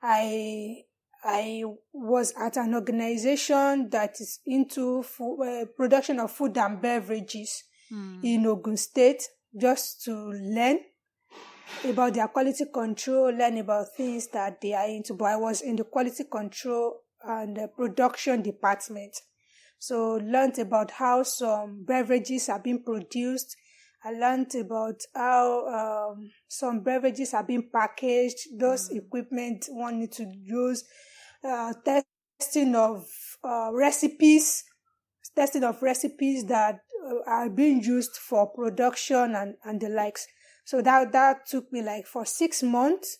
I 0.01 0.83
I 1.23 1.63
was 1.91 2.33
at 2.39 2.57
an 2.57 2.75
organization 2.75 3.89
that 3.89 4.21
is 4.21 4.39
into 4.45 5.01
fo- 5.01 5.41
uh, 5.41 5.65
production 5.75 6.19
of 6.19 6.31
food 6.31 6.57
and 6.57 6.81
beverages 6.81 7.63
Hmm. 7.89 8.19
in 8.23 8.47
Ogun 8.47 8.77
State, 8.77 9.21
just 9.57 10.03
to 10.03 10.13
learn 10.13 10.79
about 11.83 12.13
their 12.13 12.27
quality 12.27 12.65
control, 12.73 13.31
learn 13.31 13.57
about 13.57 13.87
things 13.95 14.27
that 14.27 14.61
they 14.61 14.73
are 14.73 14.87
into. 14.87 15.13
But 15.13 15.25
I 15.25 15.35
was 15.37 15.61
in 15.61 15.75
the 15.75 15.83
quality 15.83 16.23
control 16.31 17.01
and 17.23 17.55
the 17.55 17.67
production 17.67 18.41
department. 18.41 19.15
So 19.79 20.15
learned 20.23 20.59
about 20.59 20.91
how 20.91 21.23
some 21.23 21.83
beverages 21.85 22.49
are 22.49 22.59
being 22.59 22.83
produced. 22.83 23.55
I 24.03 24.11
learned 24.11 24.53
about 24.55 25.01
how 25.15 25.67
um, 26.13 26.29
some 26.47 26.81
beverages 26.81 27.33
are 27.33 27.43
being 27.43 27.69
packaged, 27.73 28.59
those 28.59 28.89
equipment 28.91 29.65
one 29.69 29.99
need 29.99 30.11
to 30.13 30.31
use, 30.43 30.83
uh, 31.43 31.73
testing 31.83 32.75
of 32.75 33.07
uh, 33.43 33.69
recipes, 33.73 34.63
testing 35.35 35.63
of 35.63 35.81
recipes 35.81 36.45
that 36.45 36.79
uh, 37.05 37.29
are 37.29 37.49
being 37.49 37.81
used 37.83 38.15
for 38.15 38.47
production 38.47 39.35
and, 39.35 39.55
and 39.63 39.81
the 39.81 39.89
likes. 39.89 40.27
So 40.65 40.81
that 40.81 41.11
that 41.11 41.45
took 41.47 41.71
me 41.71 41.81
like 41.81 42.07
for 42.07 42.25
six 42.25 42.63
months. 42.63 43.19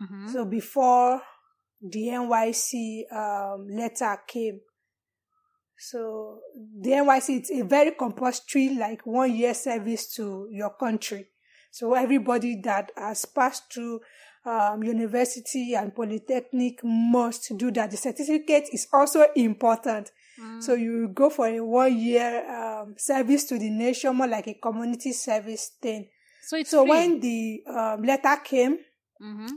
Mhm. 0.00 0.32
So 0.32 0.44
before 0.44 1.22
the 1.82 2.08
NYSC 2.08 3.04
um, 3.12 3.66
letter 3.68 4.16
came. 4.26 4.60
So 5.76 6.40
the 6.80 6.90
NYSC 6.92 7.38
it's 7.38 7.50
a 7.50 7.62
very 7.64 7.90
compulsory, 7.92 8.76
like 8.76 9.04
one 9.04 9.34
year 9.34 9.52
service 9.54 10.14
to 10.14 10.48
your 10.50 10.70
country. 10.70 11.26
So 11.72 11.94
everybody 11.94 12.60
that 12.62 12.92
has 12.96 13.24
passed 13.24 13.72
through 13.72 14.00
um, 14.44 14.82
university 14.82 15.74
and 15.74 15.94
polytechnic 15.94 16.80
must 16.84 17.56
do 17.56 17.70
that. 17.72 17.90
The 17.90 17.96
certificate 17.96 18.68
is 18.72 18.86
also 18.92 19.24
important. 19.34 20.10
So 20.60 20.74
you 20.74 21.08
go 21.08 21.28
for 21.30 21.46
a 21.46 21.60
one 21.60 21.96
year 21.98 22.48
um, 22.50 22.94
service 22.96 23.44
to 23.46 23.58
the 23.58 23.70
nation, 23.70 24.14
more 24.16 24.28
like 24.28 24.46
a 24.48 24.54
community 24.54 25.12
service 25.12 25.72
thing. 25.80 26.08
So 26.42 26.56
it's 26.56 26.70
So 26.70 26.82
free. 26.82 26.90
when 26.90 27.20
the 27.20 27.62
um, 27.66 28.02
letter 28.02 28.36
came, 28.44 28.78
Mhm. 29.20 29.48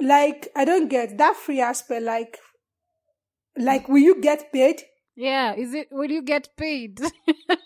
like 0.00 0.48
I 0.54 0.64
don't 0.64 0.88
get 0.88 1.16
that 1.18 1.36
free 1.36 1.60
aspect. 1.60 2.02
Like, 2.02 2.38
like 3.56 3.88
will 3.88 4.02
you 4.02 4.20
get 4.20 4.52
paid? 4.52 4.82
Yeah, 5.14 5.54
is 5.54 5.72
it? 5.74 5.88
Will 5.90 6.10
you 6.10 6.22
get 6.22 6.56
paid? 6.56 7.00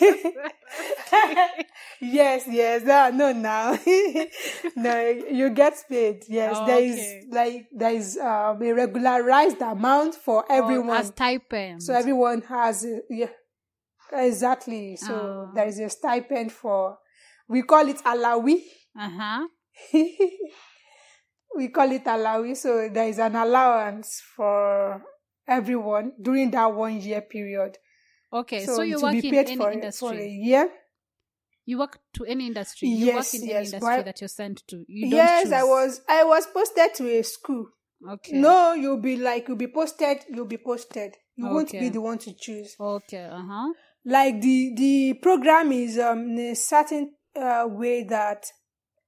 yes, 2.00 2.44
yes. 2.48 2.82
No, 2.84 3.10
no, 3.10 3.32
now. 3.32 3.72
no, 4.76 5.08
you 5.30 5.50
get 5.50 5.74
paid. 5.88 6.24
Yes, 6.28 6.58
Oh, 6.60 6.66
there 6.66 6.82
is 6.82 6.94
okay. 6.94 7.26
like 7.30 7.66
there 7.72 7.94
is 7.94 8.16
um, 8.18 8.62
a 8.62 8.72
regularized 8.72 9.60
amount 9.60 10.14
for 10.14 10.44
Or 10.44 10.52
everyone. 10.52 10.98
as 10.98 11.06
stipend. 11.08 11.82
so 11.82 11.94
everyone 11.94 12.42
has 12.42 12.84
a, 12.84 13.00
yeah, 13.10 13.26
exactly. 14.12 14.96
So 14.96 15.14
Oh. 15.14 15.52
there 15.54 15.66
is 15.68 15.78
a 15.78 15.90
stipend 15.90 16.52
for. 16.52 16.98
We 17.48 17.62
call 17.62 17.88
it 17.88 17.98
alawi. 18.04 18.62
uh 18.98 19.10
huh. 19.10 19.46
we 21.56 21.68
call 21.68 21.90
it 21.90 22.04
alawi. 22.04 22.56
So 22.56 22.88
there 22.88 23.08
is 23.08 23.18
an 23.18 23.34
allowance 23.34 24.22
for 24.36 25.02
everyone 25.48 26.12
during 26.20 26.50
that 26.52 26.72
one 26.72 27.00
year 27.00 27.22
period. 27.22 27.76
Okay, 28.32 28.64
so, 28.64 28.82
you 28.82 29.00
work 29.00 29.14
in 29.14 29.34
any 29.34 29.56
for, 29.56 29.62
for 29.64 29.70
a 29.70 29.74
industry. 29.74 30.28
year. 30.28 30.70
You 31.66 31.78
work 31.78 31.98
to 32.14 32.24
any 32.24 32.46
industry. 32.46 32.88
You 32.88 33.14
work 33.14 33.34
in 33.34 33.44
yes, 33.44 33.56
any 33.56 33.66
industry 33.66 33.80
but- 33.80 34.04
that 34.04 34.20
you're 34.20 34.28
sent 34.28 34.62
to. 34.68 34.84
You 34.88 35.10
don't 35.10 35.16
yes, 35.18 35.52
I 35.52 35.62
was. 35.64 36.00
I 36.08 36.24
was 36.24 36.46
posted 36.46 36.94
to 36.96 37.08
a 37.18 37.22
school. 37.22 37.66
Okay. 38.08 38.32
No, 38.38 38.72
you'll 38.72 39.00
be 39.00 39.16
like 39.16 39.46
you'll 39.48 39.56
be 39.58 39.66
posted. 39.68 40.18
You'll 40.28 40.46
be 40.46 40.56
posted. 40.58 41.16
You 41.36 41.46
won't 41.46 41.70
be 41.70 41.88
the 41.90 42.00
one 42.00 42.18
to 42.18 42.32
choose. 42.34 42.74
Okay. 42.80 43.24
Uh 43.24 43.42
huh. 43.46 43.72
Like 44.04 44.40
the 44.40 44.72
the 44.76 45.14
program 45.22 45.70
is 45.72 45.98
um 45.98 46.20
in 46.30 46.38
a 46.38 46.54
certain 46.54 47.12
uh, 47.36 47.66
way 47.68 48.04
that 48.04 48.46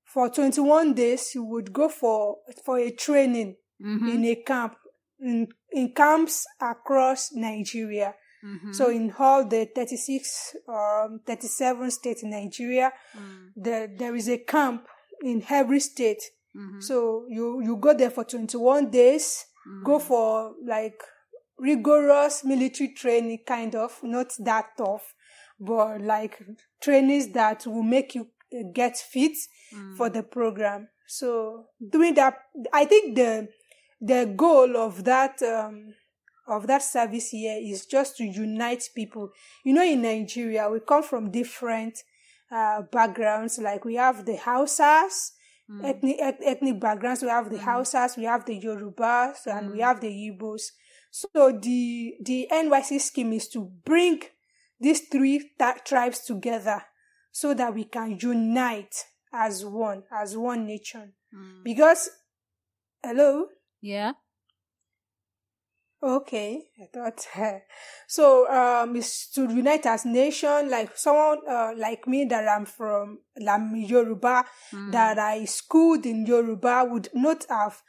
for 0.05 0.29
21 0.29 0.93
days 0.95 1.35
you 1.35 1.43
would 1.45 1.73
go 1.73 1.89
for 1.89 2.37
for 2.65 2.79
a 2.79 2.91
training 2.91 3.57
Mm-hmm. 3.85 4.09
in 4.11 4.25
a 4.27 4.35
camp 4.37 4.75
in, 5.19 5.49
in 5.73 5.93
camps 5.93 6.47
across 6.61 7.31
Nigeria. 7.33 8.15
Mm-hmm. 8.45 8.73
So 8.73 8.91
in 8.91 9.13
all 9.19 9.45
the 9.47 9.67
36 9.75 10.57
or 10.67 11.03
um, 11.05 11.21
37 11.27 11.91
states 11.91 12.23
in 12.23 12.31
Nigeria, 12.31 12.93
Mm. 13.17 13.53
there 13.57 13.87
there 13.99 14.15
is 14.17 14.29
a 14.29 14.39
camp 14.39 14.87
in 15.23 15.43
every 15.51 15.81
state. 15.81 16.23
Mm-hmm. 16.57 16.81
So 16.81 17.25
you 17.29 17.61
you 17.63 17.77
go 17.77 17.95
there 17.95 18.11
for 18.11 18.25
21 18.25 18.91
days, 18.91 19.47
go 19.85 19.99
Mm-hmm. 19.99 20.07
for 20.07 20.55
like 20.67 21.01
rigorous 21.59 22.45
military 22.45 22.89
training 22.95 23.41
kind 23.47 23.75
of, 23.75 23.99
not 24.03 24.33
that 24.41 24.67
tough, 24.77 25.15
but 25.61 26.01
like 26.01 26.43
trainings 26.81 27.29
that 27.33 27.67
will 27.67 27.83
make 27.85 28.15
you 28.15 28.27
get 28.75 28.97
fit 28.97 29.33
Mm. 29.75 29.97
for 29.97 30.11
the 30.11 30.23
program. 30.23 30.89
So 31.07 31.67
doing 31.91 32.15
that, 32.15 32.35
I 32.73 32.85
think 32.85 33.17
the 33.17 33.49
the 34.01 34.27
goal 34.37 34.77
of 34.77 35.05
that 35.05 35.41
um, 35.43 35.95
of 36.47 36.67
that 36.67 36.83
service 36.83 37.31
here 37.31 37.59
is 37.61 37.87
just 37.87 38.17
to 38.17 38.25
unite 38.25 38.89
people. 38.95 39.31
You 39.65 39.75
know, 39.75 39.85
in 39.85 40.03
Nigeria, 40.03 40.69
we 40.71 40.81
come 40.81 41.03
from 41.03 41.31
different 41.31 41.99
uh, 42.51 42.83
backgrounds. 42.93 43.59
Like 43.59 43.85
we 43.85 43.95
have 43.97 44.25
the 44.27 44.37
Hausas, 44.37 45.33
Mm. 45.71 45.85
ethnic 45.89 46.17
eth- 46.21 46.43
ethnic 46.45 46.81
backgrounds. 46.81 47.23
We 47.23 47.29
have 47.29 47.49
the 47.49 47.57
Mm. 47.59 47.65
Hausas, 47.65 48.17
we 48.17 48.25
have 48.25 48.45
the 48.45 48.61
Yorubas, 48.61 49.47
and 49.47 49.71
we 49.71 49.79
Mm. 49.79 49.83
have 49.85 50.01
the 50.01 50.09
Igbos. 50.09 50.73
So 51.13 51.53
the 51.53 52.17
the 52.21 52.49
NYSC 52.51 52.99
scheme 52.99 53.33
is 53.33 53.49
to 53.51 53.61
bring 53.85 54.21
these 54.81 55.09
three 55.09 55.53
ta- 55.59 55.79
tribes 55.85 56.21
together 56.27 56.83
so 57.31 57.55
that 57.55 57.73
we 57.75 57.85
can 57.85 58.19
unite 58.21 59.05
as 59.33 59.65
one, 59.65 60.03
as 60.11 60.37
one 60.37 60.67
nation. 60.67 61.15
Mm. 61.33 61.63
Because, 61.65 62.11
hello. 63.03 63.47
Yeah. 63.81 64.13
Okay, 66.03 66.65
I 66.81 66.87
thought 66.93 67.27
so. 68.09 68.49
Um, 68.51 68.97
is 68.97 69.29
to 69.35 69.43
unite 69.43 69.87
as 69.87 70.05
nation, 70.05 70.69
like 70.69 70.97
someone 70.97 71.39
uh, 71.49 71.73
like 71.77 72.07
me 72.09 72.25
that 72.25 72.49
I'm 72.49 72.65
from 72.67 73.21
I'm 73.49 73.75
Yoruba, 73.77 74.45
Mm. 74.73 74.91
that 74.93 75.19
I 75.19 75.45
schooled 75.45 76.05
in 76.07 76.27
Yoruba 76.27 76.85
would 76.91 77.09
not 77.15 77.47
have 77.49 77.81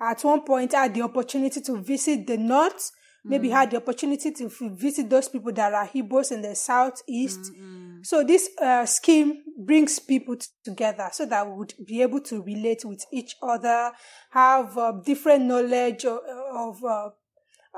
at 0.00 0.24
one 0.24 0.40
point 0.42 0.72
had 0.72 0.94
the 0.94 1.02
opportunity 1.02 1.60
to 1.60 1.76
visit 1.80 2.26
the 2.26 2.36
north. 2.38 2.90
Maybe 3.22 3.48
Mm. 3.48 3.52
had 3.52 3.70
the 3.70 3.76
opportunity 3.76 4.32
to 4.32 4.48
visit 4.72 5.10
those 5.10 5.28
people 5.28 5.52
that 5.52 5.74
are 5.74 5.86
Igbos 5.86 6.32
in 6.32 6.40
the 6.40 6.54
southeast. 6.54 7.52
Mm, 7.52 7.60
mm. 8.00 8.06
So 8.06 8.24
this 8.24 8.48
uh, 8.58 8.86
scheme 8.86 9.42
brings 9.58 9.98
people 9.98 10.36
t- 10.36 10.46
together 10.64 11.10
so 11.12 11.26
that 11.26 11.46
we 11.46 11.52
would 11.52 11.74
be 11.86 12.00
able 12.00 12.20
to 12.22 12.42
relate 12.42 12.82
with 12.86 13.04
each 13.12 13.36
other, 13.42 13.92
have 14.30 14.76
uh, 14.78 14.92
different 15.04 15.44
knowledge 15.44 16.06
of, 16.06 16.20
of 16.54 16.82
uh, 16.82 17.10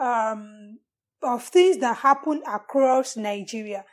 um, 0.00 0.78
of 1.22 1.42
things 1.44 1.78
that 1.78 1.98
happen 1.98 2.42
across 2.46 3.16
Nigeria. 3.16 3.85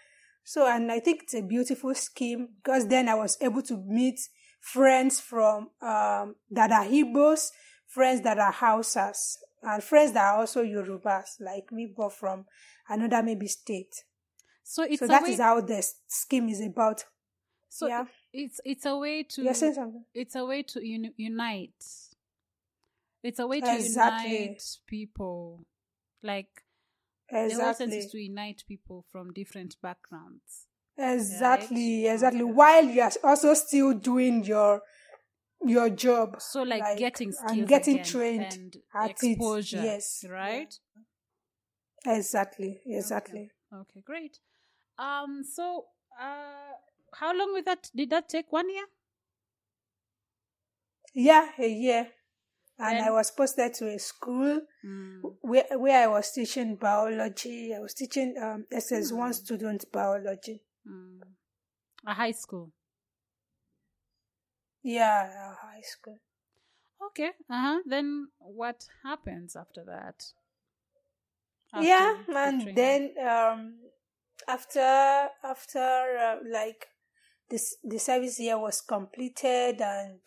So, 0.43 0.65
and 0.67 0.91
I 0.91 0.99
think 0.99 1.23
it's 1.23 1.35
a 1.35 1.41
beautiful 1.41 1.93
scheme 1.93 2.49
because 2.63 2.88
then 2.88 3.07
I 3.07 3.13
was 3.15 3.38
able 3.41 3.62
to 3.63 3.77
meet 3.85 4.19
friends 4.62 5.19
from 5.19 5.69
um, 5.81 6.35
that 6.51 6.71
are 6.71 6.85
Igbos, 6.85 7.49
friends 7.88 8.21
that 8.21 8.39
are 8.39 8.51
Hausas, 8.53 9.35
and 9.62 9.83
friends 9.83 10.13
that 10.13 10.25
are 10.33 10.39
also 10.39 10.63
Yorubas, 10.63 11.39
like 11.39 11.71
me, 11.71 11.93
but 11.95 12.13
from 12.13 12.45
another 12.88 13.21
maybe 13.21 13.47
state. 13.47 13.93
So 14.63 14.83
it's 14.83 14.99
so 14.99 15.07
that 15.07 15.23
way. 15.23 15.31
is 15.33 15.39
how 15.39 15.62
the 15.62 15.85
scheme 16.07 16.49
is 16.49 16.62
about. 16.62 17.03
so 17.69 17.88
yeah. 17.88 18.05
it's 18.33 18.59
it's 18.65 18.85
a 18.85 18.95
way 18.97 19.23
to 19.23 19.43
You're 19.43 19.53
saying 19.53 19.73
something? 19.75 20.03
it's 20.13 20.35
a 20.35 20.45
way 20.45 20.63
to 20.63 20.85
uni- 20.85 21.13
unite. 21.17 21.83
It's 23.21 23.39
a 23.39 23.45
way 23.47 23.62
to 23.62 23.75
Exactly. 23.75 24.41
unite 24.41 24.63
people. 24.88 25.65
Like 26.21 26.63
exactly. 27.29 27.49
the 27.49 27.55
whole 27.63 27.73
sense 27.73 27.97
is 27.97 28.08
to 28.12 28.19
unite 28.19 28.63
people 28.67 29.05
from 29.12 29.34
different 29.34 29.75
backgrounds. 29.82 30.67
Exactly, 30.97 32.08
Right? 32.08 32.08
exactly. 32.08 32.43
Okay. 32.43 32.51
While 32.51 32.86
you 32.86 33.01
are 33.01 33.12
also 33.23 33.53
still 33.53 33.93
doing 33.93 34.43
your 34.43 34.82
your 35.65 35.89
job. 35.89 36.41
So 36.41 36.63
like, 36.63 36.84
Like, 36.84 36.97
getting 36.97 37.34
and 37.41 37.67
getting 37.67 38.03
trained 38.03 38.41
and 38.51 38.77
at 38.93 39.12
it, 39.23 39.39
exposure. 39.41 39.82
yes. 39.82 40.25
Right? 40.27 40.77
Exactly, 42.05 42.82
exactly. 42.86 43.51
Okay, 43.73 44.01
great. 44.01 44.39
Um 44.97 45.43
so 45.43 45.88
uh 46.19 46.73
how 47.13 47.34
long 47.34 47.53
with 47.53 47.65
that 47.65 47.89
did 47.95 48.10
that 48.12 48.29
take? 48.29 48.51
One 48.51 48.69
year? 48.69 48.86
Yeah, 51.13 51.51
a 51.60 51.67
year. 51.67 52.12
And 52.81 52.97
Then- 52.97 53.07
I 53.07 53.11
was 53.11 53.29
posted 53.31 53.73
to 53.75 53.87
a 53.93 53.99
school 53.99 54.61
Mm. 54.85 55.21
where 55.41 55.67
where 55.77 56.03
I 56.03 56.07
was 56.07 56.31
teaching 56.31 56.75
biology. 56.77 57.75
I 57.75 57.79
was 57.79 57.93
teaching 57.93 58.37
um 58.41 58.65
SS 58.71 59.11
one 59.11 59.27
Hmm. 59.31 59.33
student 59.33 59.91
biology. 59.91 60.63
Mm. 60.87 61.21
A 62.07 62.13
high 62.13 62.31
school. 62.31 62.71
Yeah, 64.81 65.51
a 65.51 65.55
high 65.55 65.81
school. 65.81 66.19
Okay. 67.07 67.31
Uh-huh. 67.49 67.79
Then 67.85 68.29
what 68.39 68.85
happens 69.03 69.55
after 69.55 69.83
that? 69.85 70.23
After 71.73 71.87
yeah, 71.87 72.15
and 72.27 72.61
training? 72.61 72.75
then 72.75 73.01
um 73.27 73.75
after 74.47 75.29
after 75.43 75.79
uh, 76.17 76.37
like 76.49 76.87
this 77.49 77.75
the 77.83 77.99
service 77.99 78.39
year 78.39 78.57
was 78.57 78.81
completed 78.81 79.81
and 79.81 80.19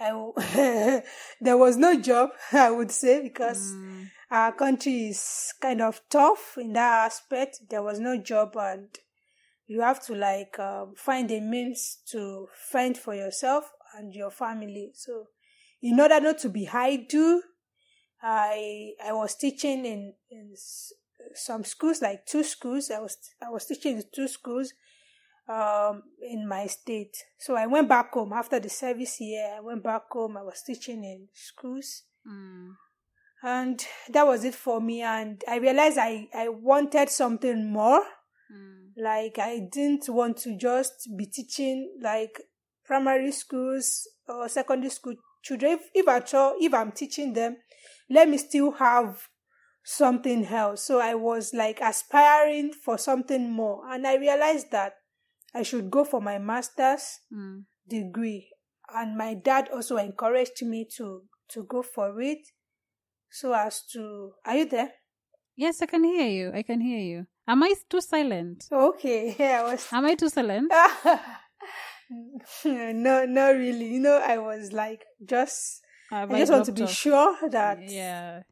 I 0.00 0.08
w- 0.10 0.32
there 1.40 1.56
was 1.58 1.76
no 1.76 2.00
job 2.00 2.30
I 2.52 2.70
would 2.70 2.90
say 2.90 3.22
because 3.22 3.74
Mm. 3.74 4.10
our 4.30 4.52
country 4.52 5.08
is 5.08 5.52
kind 5.60 5.82
of 5.82 6.00
tough 6.08 6.56
in 6.58 6.72
that 6.72 7.06
aspect. 7.06 7.60
There 7.68 7.82
was 7.82 7.98
no 8.00 8.16
job, 8.16 8.56
and 8.56 8.88
you 9.66 9.80
have 9.82 10.02
to 10.06 10.14
like 10.14 10.58
um, 10.58 10.94
find 10.96 11.30
a 11.30 11.40
means 11.40 11.98
to 12.12 12.48
fend 12.70 12.96
for 12.96 13.14
yourself 13.14 13.64
and 13.96 14.14
your 14.14 14.30
family. 14.30 14.92
So, 14.94 15.26
in 15.82 16.00
order 16.00 16.20
not 16.20 16.38
to 16.38 16.48
be 16.48 16.68
idle, 16.68 17.42
I 18.22 18.92
I 19.04 19.12
was 19.12 19.34
teaching 19.36 19.84
in 19.84 20.14
in 20.30 20.50
s- 20.52 20.92
some 21.34 21.64
schools, 21.64 22.00
like 22.02 22.26
two 22.26 22.42
schools. 22.44 22.90
I 22.90 23.00
was 23.00 23.16
I 23.44 23.50
was 23.50 23.66
teaching 23.66 23.96
in 23.96 24.04
two 24.14 24.28
schools 24.28 24.72
um 25.50 26.02
in 26.22 26.46
my 26.46 26.66
state. 26.68 27.16
So 27.38 27.56
I 27.56 27.66
went 27.66 27.88
back 27.88 28.12
home 28.12 28.32
after 28.32 28.60
the 28.60 28.68
service 28.68 29.20
year. 29.20 29.54
I 29.56 29.60
went 29.60 29.82
back 29.82 30.02
home. 30.10 30.36
I 30.36 30.42
was 30.42 30.62
teaching 30.66 31.02
in 31.04 31.28
schools 31.34 32.04
Mm. 32.26 32.74
and 33.42 33.86
that 34.10 34.26
was 34.26 34.44
it 34.44 34.54
for 34.54 34.78
me 34.82 35.00
and 35.00 35.42
i 35.48 35.56
realized 35.56 35.96
i 35.98 36.28
i 36.34 36.48
wanted 36.50 37.08
something 37.08 37.72
more 37.72 38.02
Mm. 38.52 38.90
like 38.98 39.38
i 39.38 39.60
didn't 39.72 40.06
want 40.10 40.36
to 40.44 40.50
just 40.58 41.08
be 41.16 41.24
teaching 41.24 41.96
like 42.02 42.34
primary 42.84 43.32
schools 43.32 44.06
or 44.28 44.48
secondary 44.50 44.90
school 44.90 45.14
children 45.42 45.72
if, 45.78 45.80
if 45.94 46.08
at 46.08 46.34
all 46.34 46.56
if 46.60 46.74
i'm 46.74 46.92
teaching 46.92 47.32
them 47.32 47.56
let 48.10 48.28
me 48.28 48.36
still 48.36 48.72
have 48.72 49.28
something 49.82 50.44
else 50.46 50.84
so 50.84 51.00
i 51.00 51.14
was 51.14 51.54
like 51.54 51.80
aspiring 51.80 52.72
for 52.84 52.98
something 52.98 53.50
more 53.50 53.82
and 53.90 54.06
i 54.06 54.14
realized 54.16 54.70
that 54.72 54.94
i 55.54 55.62
should 55.62 55.90
go 55.90 56.04
for 56.04 56.20
my 56.20 56.38
master's 56.38 57.20
Mm. 57.32 57.64
degree 57.88 58.48
and 58.94 59.16
my 59.16 59.34
dad 59.34 59.68
also 59.72 59.96
encouraged 59.96 60.62
me 60.64 60.84
to 60.96 61.22
to 61.48 61.64
go 61.64 61.82
for 61.82 62.20
it 62.20 62.38
so 63.30 63.52
as 63.54 63.82
to 63.92 64.32
are 64.44 64.56
you 64.56 64.66
there 64.66 64.92
Yes, 65.56 65.82
I 65.82 65.86
can 65.86 66.04
hear 66.04 66.26
you. 66.26 66.52
I 66.54 66.62
can 66.62 66.80
hear 66.80 67.00
you. 67.00 67.26
Am 67.46 67.62
I 67.62 67.74
too 67.90 68.00
silent? 68.00 68.64
okay 68.72 69.34
yeah 69.38 69.60
i 69.60 69.62
was 69.72 69.86
Am 69.92 70.04
I 70.06 70.14
too 70.14 70.28
silent? 70.30 70.72
no 72.64 73.24
not 73.26 73.50
really 73.54 73.86
you 73.94 74.00
know 74.00 74.18
i 74.24 74.38
was 74.38 74.72
like 74.72 75.04
just 75.24 75.82
Have 76.10 76.30
i 76.32 76.38
just 76.38 76.50
want 76.52 76.64
to 76.66 76.72
be 76.72 76.82
off? 76.82 76.90
sure 76.90 77.36
that 77.50 77.78
Yeah. 77.90 78.42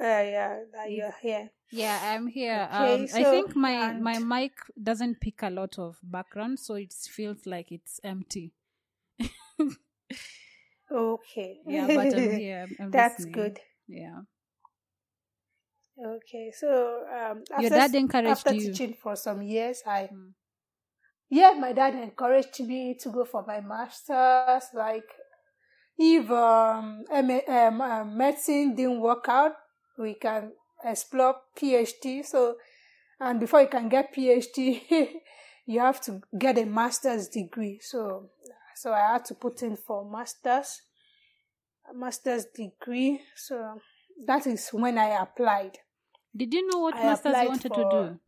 uh, 0.00 0.04
yeah 0.04 0.60
that 0.72 0.90
you're 0.90 1.14
here 1.20 1.50
Yeah, 1.70 2.14
I'm 2.14 2.26
here. 2.28 2.68
Okay, 2.70 2.70
um, 2.70 3.08
I 3.12 3.24
think 3.24 3.54
my 3.56 3.92
my 3.92 4.18
mic 4.18 4.52
doesn't 4.82 5.20
pick 5.20 5.42
a 5.42 5.50
lot 5.50 5.78
of 5.78 5.98
background, 6.02 6.58
so 6.60 6.74
it 6.74 6.92
feels 6.92 7.46
like 7.46 7.72
it's 7.72 8.00
empty. 8.04 8.52
okay 10.90 11.60
Yeah, 11.66 11.88
but 11.88 12.12
I'm 12.14 12.28
here. 12.30 12.68
I'm, 12.78 12.92
that's 12.92 13.24
listening. 13.24 13.32
good 13.32 13.58
Yeah. 13.88 14.22
okay 16.04 16.50
so 16.52 17.04
um 17.12 17.42
Your 17.56 17.70
dad 17.70 17.94
encouraged 17.94 18.46
after 18.46 18.52
you. 18.52 18.72
teaching 18.72 18.94
for 18.94 19.16
some 19.16 19.42
years 19.42 19.82
i 19.86 20.10
Mm. 20.12 20.34
yeah, 21.30 21.52
my 21.58 21.72
dad 21.72 21.94
encouraged 21.94 22.60
me 22.60 22.94
to 23.00 23.08
go 23.10 23.24
for 23.24 23.44
my 23.46 23.60
master's. 23.60 24.64
Like, 24.74 25.08
if 25.98 26.30
um, 26.30 27.04
M- 27.10 27.40
um, 27.48 27.80
um, 27.80 28.16
medicine 28.16 28.74
didn't 28.74 29.00
work 29.00 29.26
out, 29.28 29.54
we 29.98 30.14
can 30.14 30.52
explore 30.86 31.36
PhD. 31.58 32.24
So, 32.24 32.56
and 33.20 33.40
before 33.40 33.62
you 33.62 33.68
can 33.68 33.88
get 33.88 34.14
PhD, 34.14 34.80
you 35.66 35.80
have 35.80 36.00
to 36.02 36.20
get 36.38 36.58
a 36.58 36.64
master's 36.66 37.28
degree. 37.28 37.78
So, 37.82 38.30
so 38.74 38.92
I 38.92 39.12
had 39.12 39.24
to 39.26 39.34
put 39.34 39.62
in 39.62 39.76
for 39.76 40.08
master's, 40.10 40.82
a 41.90 41.94
master's 41.94 42.46
degree. 42.54 43.20
So 43.34 43.80
that 44.26 44.46
is 44.46 44.68
when 44.70 44.98
I 44.98 45.20
applied. 45.20 45.78
Did 46.36 46.52
you 46.52 46.68
know 46.70 46.80
what 46.80 46.94
I 46.94 47.04
masters 47.04 47.36
you 47.42 47.48
wanted 47.48 47.74
for- 47.74 47.90
to 47.90 48.08
do? 48.08 48.20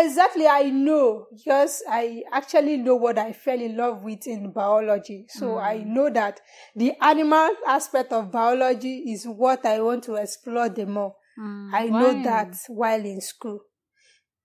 Exactly, 0.00 0.46
I 0.46 0.70
know 0.70 1.26
because 1.30 1.82
I 1.88 2.22
actually 2.32 2.78
know 2.78 2.96
what 2.96 3.18
I 3.18 3.32
fell 3.32 3.60
in 3.60 3.76
love 3.76 4.02
with 4.02 4.26
in 4.26 4.50
biology. 4.50 5.26
So 5.28 5.56
Mm. 5.56 5.62
I 5.62 5.76
know 5.84 6.08
that 6.10 6.40
the 6.74 6.92
animal 7.00 7.50
aspect 7.66 8.12
of 8.12 8.30
biology 8.30 9.12
is 9.12 9.26
what 9.26 9.66
I 9.66 9.80
want 9.80 10.04
to 10.04 10.14
explore 10.14 10.68
the 10.70 10.86
more. 10.86 11.16
Mm, 11.38 11.74
I 11.74 11.88
know 11.88 12.22
that 12.22 12.56
while 12.68 13.04
in 13.04 13.20
school. 13.20 13.60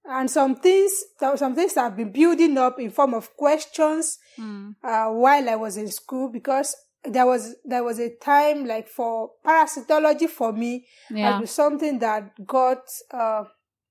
And 0.03 0.29
some 0.29 0.55
things, 0.55 0.91
some 1.35 1.55
things 1.55 1.75
have 1.75 1.95
been 1.95 2.11
building 2.11 2.57
up 2.57 2.79
in 2.79 2.91
form 2.91 3.13
of 3.13 3.35
questions 3.35 4.19
Mm, 4.37 4.75
uh, 4.83 5.07
while 5.07 5.49
I 5.49 5.55
was 5.55 5.77
in 5.77 5.89
school 5.89 6.29
because 6.29 6.75
there 7.03 7.25
was 7.25 7.55
there 7.65 7.83
was 7.83 7.99
a 7.99 8.15
time 8.17 8.65
like 8.65 8.87
for 8.87 9.31
parasitology 9.45 10.29
for 10.29 10.51
me 10.51 10.85
Yeah. 11.09 11.39
was 11.39 11.51
something 11.51 11.99
that 11.99 12.45
got 12.45 12.83
uh, 13.11 13.45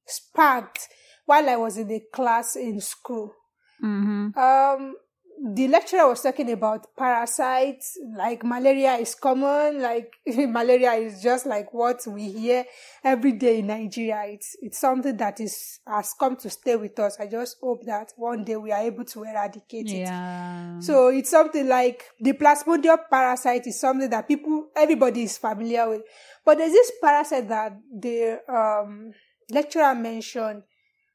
sparked 0.07 0.89
while 1.27 1.49
I 1.49 1.57
was 1.57 1.77
in 1.77 1.91
a 1.91 2.01
class 2.13 2.57
in 2.57 2.81
school. 2.81 3.35
Mm-hmm. 3.83 4.39
Um, 4.39 4.95
the 5.39 5.69
lecturer 5.69 6.09
was 6.09 6.23
talking 6.23 6.51
about 6.51 6.87
parasites, 6.97 7.99
like 8.17 8.43
malaria 8.43 8.95
is 8.95 9.15
common, 9.15 9.83
like 9.83 10.15
malaria 10.27 10.93
is 10.93 11.23
just 11.23 11.47
like 11.47 11.73
what 11.75 12.07
we 12.07 12.31
hear 12.31 12.65
every 13.05 13.33
day 13.33 13.59
in 13.59 13.67
Nigeria. 13.67 14.23
It's 14.27 14.57
it's 14.63 14.79
something 14.79 15.17
that 15.19 15.41
is 15.41 15.81
has 15.87 16.15
come 16.19 16.37
to 16.37 16.51
stay 16.51 16.77
with 16.77 16.99
us. 16.99 17.19
I 17.21 17.27
just 17.27 17.57
hope 17.61 17.85
that 17.85 18.13
one 18.17 18.45
day 18.45 18.57
we 18.57 18.73
are 18.73 18.81
able 18.83 19.05
to 19.05 19.25
eradicate 19.25 19.91
it. 19.91 19.99
Yeah. 19.99 20.81
So 20.81 21.09
it's 21.09 21.31
something 21.31 21.69
like 21.69 22.05
the 22.19 22.33
plasmodium 22.33 22.99
parasite 23.11 23.67
is 23.67 23.79
something 23.79 24.09
that 24.11 24.29
people, 24.29 24.69
everybody 24.75 25.25
is 25.25 25.37
familiar 25.37 25.89
with. 25.89 26.03
But 26.45 26.59
there's 26.59 26.73
this 26.73 26.93
parasite 27.03 27.49
that 27.49 27.79
the 27.93 28.41
um, 28.49 29.13
lecturer 29.51 29.95
mentioned, 29.95 30.63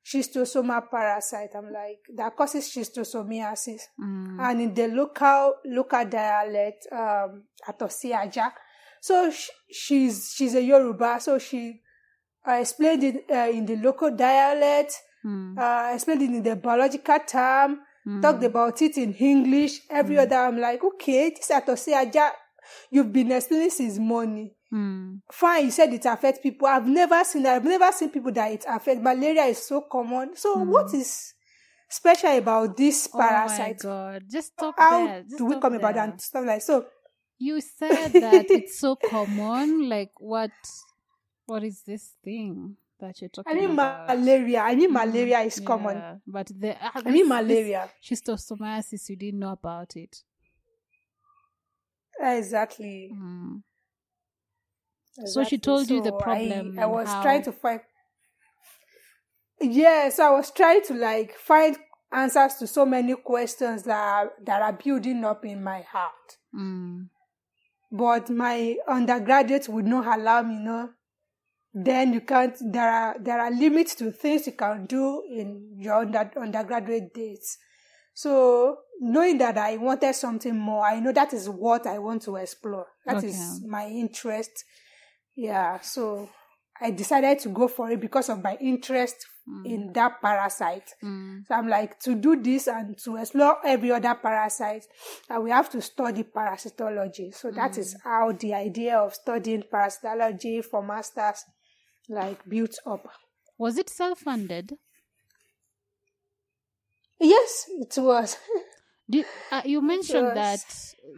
schistosoma 0.03 0.81
parasite. 0.89 1.51
I'm 1.55 1.71
like, 1.71 1.99
that 2.15 2.35
causes 2.35 2.69
schistosomiasis. 2.69 3.81
Mm. 3.99 4.39
And 4.39 4.61
in 4.61 4.73
the 4.73 4.87
local, 4.87 5.55
local 5.65 6.05
dialect, 6.05 6.87
um, 6.91 7.43
atosiaja. 7.67 8.51
So 9.01 9.31
sh- 9.31 9.49
she's, 9.71 10.33
she's 10.35 10.55
a 10.55 10.61
Yoruba. 10.61 11.19
So 11.19 11.37
she 11.39 11.81
uh, 12.47 12.53
explained 12.53 13.03
it 13.03 13.25
uh, 13.31 13.49
in 13.51 13.65
the 13.65 13.75
local 13.77 14.11
dialect, 14.15 14.93
Mm. 15.23 15.55
uh, 15.55 15.93
explained 15.93 16.23
it 16.23 16.29
in 16.31 16.41
the 16.43 16.55
biological 16.55 17.19
term, 17.27 17.79
Mm. 18.07 18.19
talked 18.23 18.43
about 18.43 18.81
it 18.81 18.97
in 18.97 19.13
English, 19.13 19.81
every 19.87 20.17
other. 20.17 20.35
I'm 20.35 20.57
like, 20.59 20.83
okay, 20.83 21.29
this 21.29 21.51
Atosiaja, 21.51 22.31
you've 22.89 23.13
been 23.13 23.31
explaining 23.31 23.69
since 23.69 23.99
morning. 23.99 24.49
Mm. 24.73 25.21
Fine, 25.31 25.65
you 25.65 25.71
said 25.71 25.93
it 25.93 26.05
affects 26.05 26.39
people. 26.41 26.67
I've 26.67 26.87
never 26.87 27.21
seen 27.25 27.43
that. 27.43 27.55
I've 27.57 27.65
never 27.65 27.91
seen 27.91 28.09
people 28.09 28.31
that 28.31 28.51
it 28.51 28.65
affects. 28.67 29.01
Malaria 29.03 29.43
is 29.45 29.57
so 29.65 29.81
common. 29.81 30.35
So 30.37 30.59
what 30.59 30.93
is 30.93 31.33
special 31.89 32.37
about 32.37 32.77
this 32.77 33.09
Oh 33.13 33.17
my 33.17 33.27
parasite? 33.27 33.79
god. 33.79 34.23
Just 34.31 34.53
stop 34.53 34.75
How 34.77 35.05
there. 35.05 35.23
Just 35.23 35.37
do 35.37 35.45
we 35.45 35.59
come 35.59 35.73
about 35.73 35.95
that 35.95 36.09
and 36.09 36.21
stuff 36.21 36.45
like 36.45 36.61
so? 36.61 36.85
You 37.37 37.59
said 37.59 38.13
that 38.13 38.45
it's 38.49 38.79
so 38.79 38.95
common. 38.95 39.89
Like 39.89 40.11
what 40.19 40.51
what 41.47 41.63
is 41.65 41.81
this 41.85 42.13
thing 42.23 42.77
that 43.01 43.19
you're 43.19 43.29
talking 43.29 43.51
about? 43.51 43.61
I 43.63 43.65
mean 43.67 43.73
about? 43.73 44.07
malaria. 44.17 44.61
I 44.61 44.75
mean 44.75 44.93
malaria 44.93 45.39
is 45.41 45.59
common. 45.59 45.97
Yeah, 45.97 46.15
but 46.25 46.47
the 46.47 46.77
ah, 46.81 46.91
I 46.95 47.01
this- 47.01 47.11
mean 47.13 47.27
this 47.27 47.27
malaria. 47.27 47.89
Schistosomiasis, 48.01 49.09
you 49.09 49.17
didn't 49.17 49.39
know 49.39 49.51
about 49.51 49.97
it. 49.97 50.23
Exactly. 52.19 53.11
Mm. 53.13 53.63
So 55.13 55.43
she 55.43 55.55
Exactly. 55.55 55.57
told 55.59 55.89
you 55.89 56.01
the 56.01 56.13
problem 56.13 56.79
I, 56.79 56.83
I 56.83 56.85
was 56.85 57.07
how- 57.07 57.21
trying 57.21 57.43
to 57.43 57.51
find. 57.51 57.81
Yeah, 59.59 60.09
so 60.09 60.25
I 60.25 60.29
was 60.37 60.51
trying 60.51 60.81
to 60.85 60.93
like 60.95 61.35
find 61.35 61.77
answers 62.11 62.55
to 62.55 62.67
so 62.67 62.85
many 62.85 63.15
questions 63.15 63.83
that 63.83 63.97
are, 63.99 64.31
that 64.45 64.61
are 64.61 64.73
building 64.73 65.23
up 65.23 65.45
in 65.45 65.63
my 65.63 65.81
heart. 65.81 66.37
Mm. 66.55 67.09
But 67.91 68.29
my 68.29 68.77
undergraduate 68.87 69.67
would 69.69 69.85
not 69.85 70.17
allow 70.19 70.41
me, 70.41 70.55
no. 70.59 70.89
Then 71.73 72.11
you 72.13 72.21
can't. 72.21 72.55
There 72.59 72.89
are 72.89 73.15
there 73.19 73.39
are 73.39 73.51
limits 73.51 73.95
to 73.95 74.11
things 74.11 74.45
you 74.45 74.53
can 74.53 74.87
do 74.87 75.23
in 75.29 75.75
your 75.77 76.01
under, 76.01 76.29
undergraduate 76.37 77.13
days. 77.13 77.57
So 78.13 78.77
knowing 78.99 79.37
that 79.37 79.57
I 79.57 79.77
wanted 79.77 80.13
something 80.15 80.57
more, 80.57 80.85
I 80.85 80.99
know 80.99 81.13
that 81.13 81.33
is 81.33 81.47
what 81.47 81.87
I 81.87 81.97
want 81.99 82.23
to 82.23 82.35
explore. 82.35 82.87
That 83.05 83.23
is 83.23 83.35
Okay. 83.35 83.67
my 83.67 83.87
interest. 83.87 84.65
Yeah. 85.41 85.79
So 85.79 86.29
I 86.79 86.91
decided 86.91 87.39
to 87.39 87.49
go 87.49 87.67
for 87.67 87.89
it 87.89 87.99
because 87.99 88.29
of 88.29 88.43
my 88.43 88.57
interest 88.61 89.25
in 89.65 89.91
that 89.93 90.21
parasite. 90.21 90.87
Mm. 91.03 91.47
So 91.47 91.55
I'm 91.55 91.67
like, 91.67 91.99
to 92.01 92.13
do 92.13 92.39
this 92.39 92.67
and 92.67 92.95
to 92.99 93.17
explore 93.17 93.57
every 93.65 93.91
other 93.91 94.13
parasite, 94.13 94.85
uh, 95.31 95.41
we 95.41 95.49
have 95.49 95.67
to 95.71 95.81
study 95.81 96.23
parasitology. 96.23 97.33
So 97.33 97.49
that 97.51 97.79
is 97.79 97.97
how 98.03 98.33
the 98.33 98.53
idea 98.53 98.99
of 98.99 99.15
studying 99.15 99.63
parasitology 99.73 100.63
for 100.63 100.83
masters 100.83 101.43
like 102.07 102.47
built 102.47 102.75
up. 102.85 103.07
Was 103.57 103.79
it 103.79 103.89
self 103.89 104.19
funded? 104.19 104.73
Yes, 107.19 107.65
it 107.67 107.93
was. 107.97 108.37
Did, 109.11 109.25
uh, 109.51 109.61
you 109.65 109.81
mentioned 109.81 110.37
that 110.37 110.63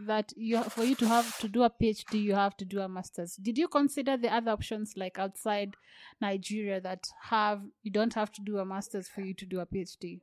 that 0.08 0.34
you 0.36 0.64
for 0.64 0.84
you 0.84 0.96
to 0.96 1.08
have 1.08 1.38
to 1.40 1.48
do 1.48 1.62
a 1.64 1.70
PhD, 1.70 2.22
you 2.22 2.34
have 2.34 2.58
to 2.58 2.66
do 2.66 2.80
a 2.82 2.90
master's. 2.90 3.36
Did 3.36 3.58
you 3.58 3.68
consider 3.68 4.18
the 4.18 4.34
other 4.34 4.52
options 4.52 4.94
like 4.98 5.20
outside 5.20 5.76
Nigeria 6.20 6.82
that 6.82 7.06
have 7.30 7.62
you 7.84 7.92
don't 7.92 8.14
have 8.16 8.32
to 8.34 8.42
do 8.42 8.58
a 8.58 8.66
master's 8.66 9.08
for 9.08 9.22
you 9.22 9.36
to 9.36 9.46
do 9.46 9.60
a 9.60 9.66
PhD? 9.68 10.22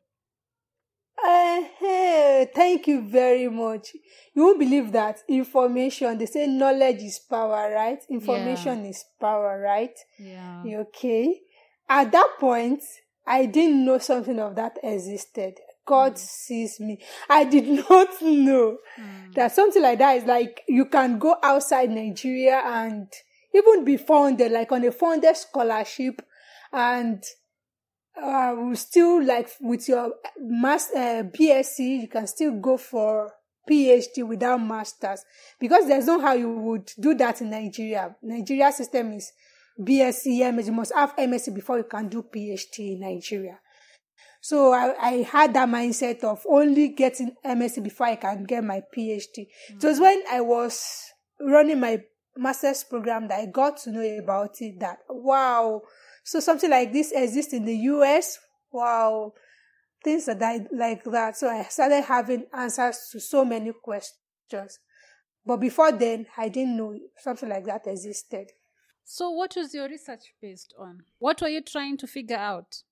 Uh, 1.22 1.62
hey, 1.78 2.50
thank 2.54 2.86
you 2.88 3.02
very 3.02 3.48
much. 3.48 3.94
You 4.34 4.44
won't 4.44 4.58
believe 4.58 4.90
that 4.92 5.18
information, 5.28 6.18
they 6.18 6.26
say 6.26 6.46
knowledge 6.46 7.02
is 7.02 7.18
power, 7.18 7.72
right? 7.74 8.02
Information 8.08 8.86
is 8.86 9.04
power, 9.20 9.60
right? 9.60 9.96
Yeah. 10.18 10.64
You 10.64 10.78
okay? 10.88 11.40
At 11.88 12.10
that 12.12 12.36
point, 12.40 12.82
I 13.26 13.46
didn't 13.46 13.84
know 13.84 13.98
something 13.98 14.38
of 14.40 14.56
that 14.56 14.78
existed. 14.82 15.54
God 15.90 16.16
sees 16.16 16.78
me. 16.78 17.00
I 17.28 17.42
did 17.42 17.66
not 17.90 18.22
know 18.22 18.78
that 19.34 19.50
something 19.50 19.82
like 19.82 19.98
that 19.98 20.18
is 20.18 20.24
like 20.24 20.62
you 20.68 20.84
can 20.84 21.18
go 21.18 21.34
outside 21.42 21.90
Nigeria 21.90 22.62
and 22.64 23.08
even 23.52 23.84
be 23.84 23.96
funded, 23.96 24.52
like 24.52 24.70
on 24.70 24.84
a 24.84 24.92
funded 24.92 25.36
scholarship, 25.36 26.22
and 26.72 27.20
uh, 28.22 28.72
still 28.76 29.24
like 29.24 29.48
with 29.60 29.88
your 29.88 30.14
mass 30.38 30.92
uh, 30.94 31.24
BSc, 31.36 32.02
you 32.02 32.08
can 32.08 32.28
still 32.28 32.52
go 32.60 32.76
for 32.76 33.32
PhD 33.68 34.24
without 34.24 34.62
masters 34.62 35.24
because 35.58 35.88
there's 35.88 36.06
no 36.06 36.20
how 36.20 36.34
you 36.34 36.50
would 36.50 36.88
do 37.00 37.14
that 37.14 37.40
in 37.40 37.50
Nigeria. 37.50 38.14
Nigeria 38.22 38.70
system 38.70 39.14
is 39.14 39.32
BSc, 39.76 40.54
MS. 40.54 40.68
You 40.68 40.72
must 40.72 40.94
have 40.94 41.16
MSc 41.16 41.52
before 41.52 41.78
you 41.78 41.84
can 41.84 42.08
do 42.08 42.22
PhD 42.22 42.92
in 42.92 43.00
Nigeria. 43.00 43.58
So 44.40 44.72
I, 44.72 44.94
I 44.98 45.12
had 45.22 45.54
that 45.54 45.68
mindset 45.68 46.24
of 46.24 46.44
only 46.48 46.88
getting 46.88 47.34
MSc 47.44 47.82
before 47.82 48.06
I 48.06 48.16
can 48.16 48.44
get 48.44 48.64
my 48.64 48.82
PhD. 48.96 49.46
It 49.68 49.82
was 49.82 49.96
mm-hmm. 49.96 50.02
when 50.02 50.22
I 50.30 50.40
was 50.40 50.82
running 51.40 51.80
my 51.80 52.02
master's 52.36 52.84
program 52.84 53.28
that 53.28 53.40
I 53.40 53.46
got 53.46 53.76
to 53.78 53.90
know 53.90 54.18
about 54.18 54.60
it 54.60 54.80
that 54.80 54.98
wow, 55.08 55.82
so 56.24 56.40
something 56.40 56.70
like 56.70 56.92
this 56.92 57.12
exists 57.12 57.52
in 57.52 57.64
the 57.64 57.76
US. 57.76 58.38
Wow, 58.72 59.34
things 60.04 60.26
that 60.26 60.42
I, 60.42 60.60
like 60.72 61.04
that. 61.04 61.36
So 61.36 61.48
I 61.48 61.64
started 61.64 62.02
having 62.02 62.46
answers 62.54 63.08
to 63.12 63.20
so 63.20 63.44
many 63.44 63.72
questions. 63.82 64.78
But 65.44 65.56
before 65.58 65.92
then, 65.92 66.26
I 66.36 66.48
didn't 66.48 66.76
know 66.76 66.96
something 67.18 67.48
like 67.48 67.64
that 67.66 67.86
existed. 67.86 68.52
So 69.04 69.30
what 69.30 69.54
was 69.56 69.74
your 69.74 69.88
research 69.88 70.32
based 70.40 70.72
on? 70.78 71.00
What 71.18 71.42
were 71.42 71.48
you 71.48 71.62
trying 71.62 71.96
to 71.98 72.06
figure 72.06 72.36
out? 72.36 72.82